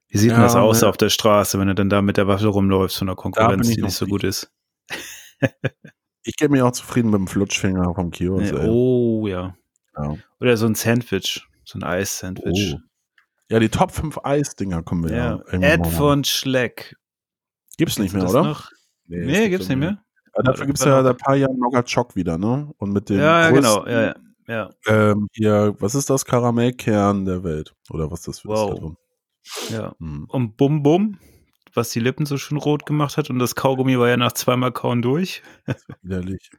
[0.08, 0.88] Wie sieht denn Ja, das aus ne.
[0.88, 3.82] auf der Straße, wenn du dann da mit der Waffe rumläufst von der Konkurrenz, die
[3.82, 4.52] nicht so gut ist?
[6.26, 8.54] Ich gebe mir auch zufrieden mit dem Flutschfinger vom Kiosk.
[8.54, 9.58] Nee, oh, ja.
[9.98, 10.16] Ja.
[10.40, 11.46] Oder so ein Sandwich.
[11.66, 12.76] So ein Eis-Sandwich.
[12.76, 12.80] Oh.
[13.50, 15.42] ja, die Top 5 Eis-Dinger kommen wir ja.
[15.52, 15.60] ja.
[15.60, 16.96] Ed von Schleck.
[17.78, 18.44] Gibt's nicht mehr, oder?
[18.44, 18.72] Noch?
[19.08, 20.02] Nee, gibt's nicht mehr.
[20.36, 22.72] Dafür gibt's ja seit ein paar Jahren Nogachock wieder, ne?
[22.78, 23.86] Und mit dem Ja, ja, genau.
[23.88, 24.16] Ja, ja.
[24.48, 24.70] ja.
[24.88, 27.74] Ähm, hier, was ist das Karamellkern der Welt?
[27.92, 28.70] Oder was das für Wow.
[28.72, 28.98] ist da drin?
[29.70, 29.96] ja.
[30.00, 30.26] Hm.
[30.30, 31.20] Und Bum Bum,
[31.74, 34.72] was die Lippen so schön rot gemacht hat und das Kaugummi war ja nach zweimal
[34.72, 35.44] Kauen durch.
[36.02, 36.50] Widerlich.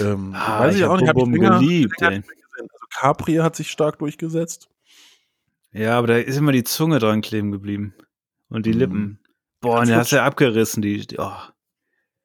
[0.00, 2.02] Ähm, Ah, weiß ich, ich auch nicht, Bum Bum geliebt.
[2.02, 2.22] Also
[2.98, 4.68] Capri hat sich stark durchgesetzt.
[5.72, 7.94] Ja, aber da ist immer die Zunge dran kleben geblieben.
[8.48, 8.78] Und die Mhm.
[8.78, 9.18] Lippen.
[9.60, 10.10] Boah, und der hübsch.
[10.10, 11.30] du abgerissen, die, die oh.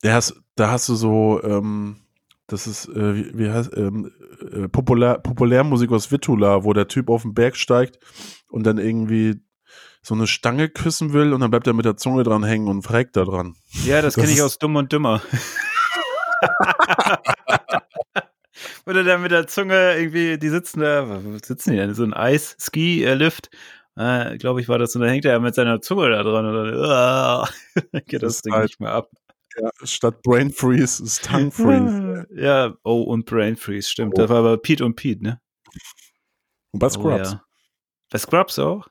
[0.04, 1.98] Der hast, da hast du so, ähm,
[2.48, 4.12] das ist, äh, wie, wie heißt, ähm,
[4.52, 8.00] äh, Populär, Populärmusik aus Wittula, wo der Typ auf den Berg steigt
[8.50, 9.42] und dann irgendwie
[10.04, 12.84] so eine Stange küssen will und dann bleibt er mit der Zunge dran hängen und
[12.84, 13.56] verreckt da dran.
[13.86, 15.22] Ja, das, Das kenne ich aus Dumm und Dümmer.
[18.86, 21.96] Oder dann mit der Zunge irgendwie, die sitzen da, wo sitzen die denn?
[21.96, 23.50] So ein Eis-Ski-Lift.
[23.98, 24.94] Äh, Glaube ich, war das.
[24.96, 27.50] Und dann hängt er mit seiner Zunge da dran und dann ah,
[28.06, 29.10] geht das, Das Ding halt- nicht mehr ab.
[29.58, 32.28] Ja, statt Brain Freeze ist Tongue Freeze.
[32.36, 34.14] Ja, oh, und Brain Freeze, stimmt.
[34.16, 34.22] Oh.
[34.22, 35.42] Das war aber Pete und Pete, ne?
[36.72, 37.30] Und bei Scrubs.
[37.30, 37.44] Oh, ja.
[38.12, 38.88] Bei Scrubs auch?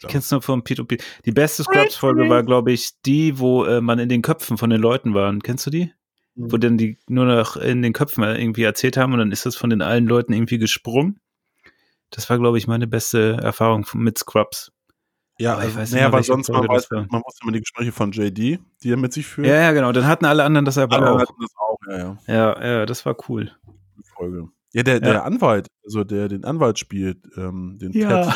[0.00, 0.08] klar.
[0.08, 1.04] Ich kenn's nur von Pete und Pete.
[1.24, 4.80] Die beste Scrubs-Folge war, glaube ich, die, wo äh, man in den Köpfen von den
[4.80, 5.36] Leuten war.
[5.38, 5.92] Kennst du die?
[6.34, 6.52] Mhm.
[6.52, 9.56] Wo dann die nur noch in den Köpfen irgendwie erzählt haben und dann ist das
[9.56, 11.20] von den allen Leuten irgendwie gesprungen.
[12.10, 14.72] Das war, glaube ich, meine beste Erfahrung mit Scrubs.
[15.40, 17.92] Ja, Aber ich also, weiß naja, weil sonst man, weiß, man wusste immer die Gespräche
[17.92, 18.36] von JD,
[18.82, 19.46] die er mit sich führt.
[19.48, 19.90] Ja, ja, genau.
[19.92, 21.18] Dann hatten alle anderen das aber Alle auch.
[21.20, 22.16] hatten das auch, ja, ja.
[22.26, 23.50] Ja, ja, das war cool.
[23.96, 24.48] die Folge.
[24.72, 25.22] Ja, der, der Ja.
[25.22, 28.24] Anwalt, also der den Anwalt spielt, ähm, den Ja.
[28.26, 28.34] Ted,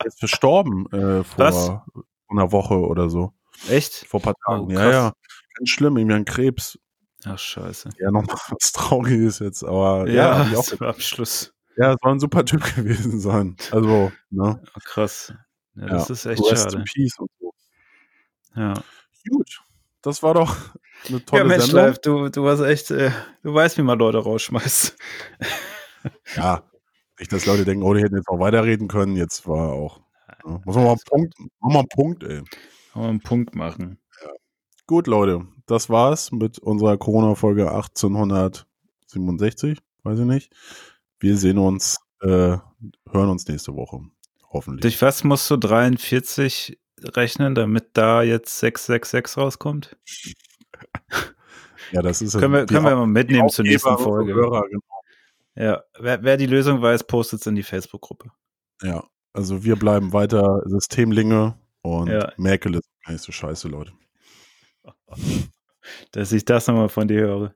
[0.00, 1.70] der ist verstorben äh, vor Was?
[2.28, 3.32] einer Woche oder so.
[3.68, 4.06] Echt?
[4.08, 4.64] Vor ein paar Tagen.
[4.66, 5.12] Oh, ja, ja.
[5.58, 6.78] Ganz schlimm, irgendwie an Krebs.
[7.26, 7.90] Ach, scheiße.
[7.98, 11.52] Ja, noch was Trauriges jetzt, aber ja, Ja, auch, Abschluss.
[11.76, 13.56] ja, soll ein super Typ gewesen sein.
[13.72, 14.58] Also, ne?
[14.74, 15.34] Oh, krass.
[15.76, 15.88] Ja, Ja.
[15.88, 16.76] das ist echt Rest schade.
[16.78, 17.52] in Peace und so.
[18.56, 18.74] Ja.
[19.30, 19.60] Gut,
[20.02, 20.56] das war doch
[21.08, 21.84] eine tolle ja, Mensch, Sendung.
[21.86, 23.10] Live, du, du warst echt, äh,
[23.42, 24.96] du weißt, wie man Leute rausschmeißt.
[26.34, 26.62] Ja,
[27.18, 29.16] nicht, dass Leute denken, oh, die hätten jetzt auch weiterreden können.
[29.16, 30.00] Jetzt war auch.
[30.46, 32.42] Ja, muss man mal einen Punkt, mach mal einen Punkt, ey.
[32.94, 33.98] Man einen Punkt machen.
[34.86, 39.78] Gut, Leute, das war's mit unserer Corona-Folge 1867.
[40.04, 40.54] Weiß ich nicht.
[41.18, 42.56] Wir sehen uns äh,
[43.10, 44.00] hören uns nächste Woche.
[44.50, 44.82] Hoffentlich.
[44.82, 49.96] Durch was musst du 43 rechnen, damit da jetzt 666 rauskommt?
[51.92, 54.34] ja, das ist können wir, können wir mal mitnehmen zur nächsten Folge.
[54.34, 54.82] Hörer, genau.
[55.54, 58.30] Ja, wer, wer die Lösung weiß, postet es in die Facebook-Gruppe.
[58.82, 62.32] Ja, also wir bleiben weiter Systemlinge und Ja.
[62.36, 63.92] Merkel ist gar nicht so scheiße, Leute.
[66.12, 67.54] Dass ich das nochmal von dir höre.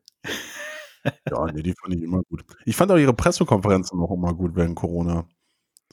[1.31, 2.45] Ja, nee, die fand ich immer gut.
[2.65, 5.29] Ich fand auch ihre Pressekonferenzen noch immer gut während Corona.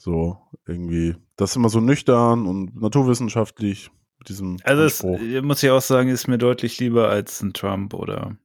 [0.02, 0.36] So,
[0.66, 3.88] irgendwie, das ist immer so nüchtern und naturwissenschaftlich
[4.18, 5.20] mit diesem Also Anspruch.
[5.20, 8.36] äh, muss ich auch sagen, ist mir deutlich lieber als ein Trump oder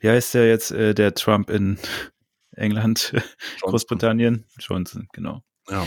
[0.00, 1.78] wie heißt der jetzt, äh, der Trump in
[2.56, 3.14] England,
[3.62, 4.44] Großbritannien?
[4.58, 5.40] Johnson, genau.
[5.70, 5.86] Ja.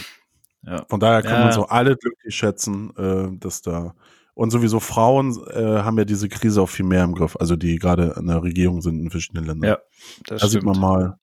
[0.64, 0.86] Ja.
[0.90, 1.44] Von daher kann Ja.
[1.46, 3.94] man so alle glücklich schätzen, äh, dass da
[4.34, 7.78] und sowieso Frauen äh, haben ja diese Krise auch viel mehr im Griff, also die
[7.78, 9.70] gerade in der Regierung sind in verschiedenen Ländern.
[9.70, 9.78] Ja,
[10.26, 10.82] Das da sieht man stimmt.
[10.82, 11.20] mal,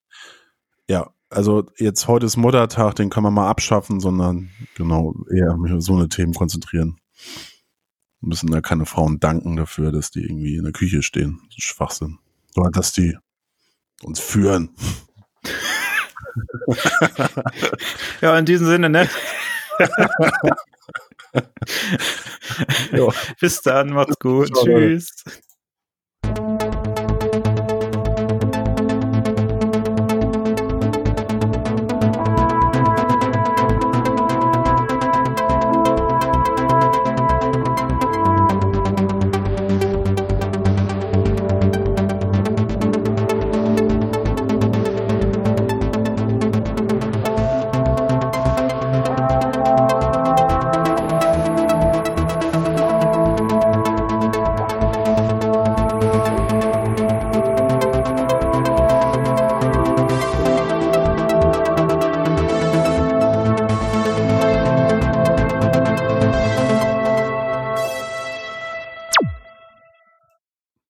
[0.89, 5.72] ja, also jetzt heute ist Muttertag, den kann man mal abschaffen, sondern genau eher mich
[5.72, 6.99] auf so eine Themen konzentrieren.
[8.20, 11.41] Müssen da keine Frauen danken dafür, dass die irgendwie in der Küche stehen.
[11.49, 12.18] Das ist Schwachsinn.
[12.55, 13.16] Sondern dass die
[14.03, 14.70] uns führen.
[18.20, 19.09] Ja, in diesem Sinne, ne?
[23.41, 24.51] Bis dann, macht's gut.
[24.53, 25.24] Tschüss.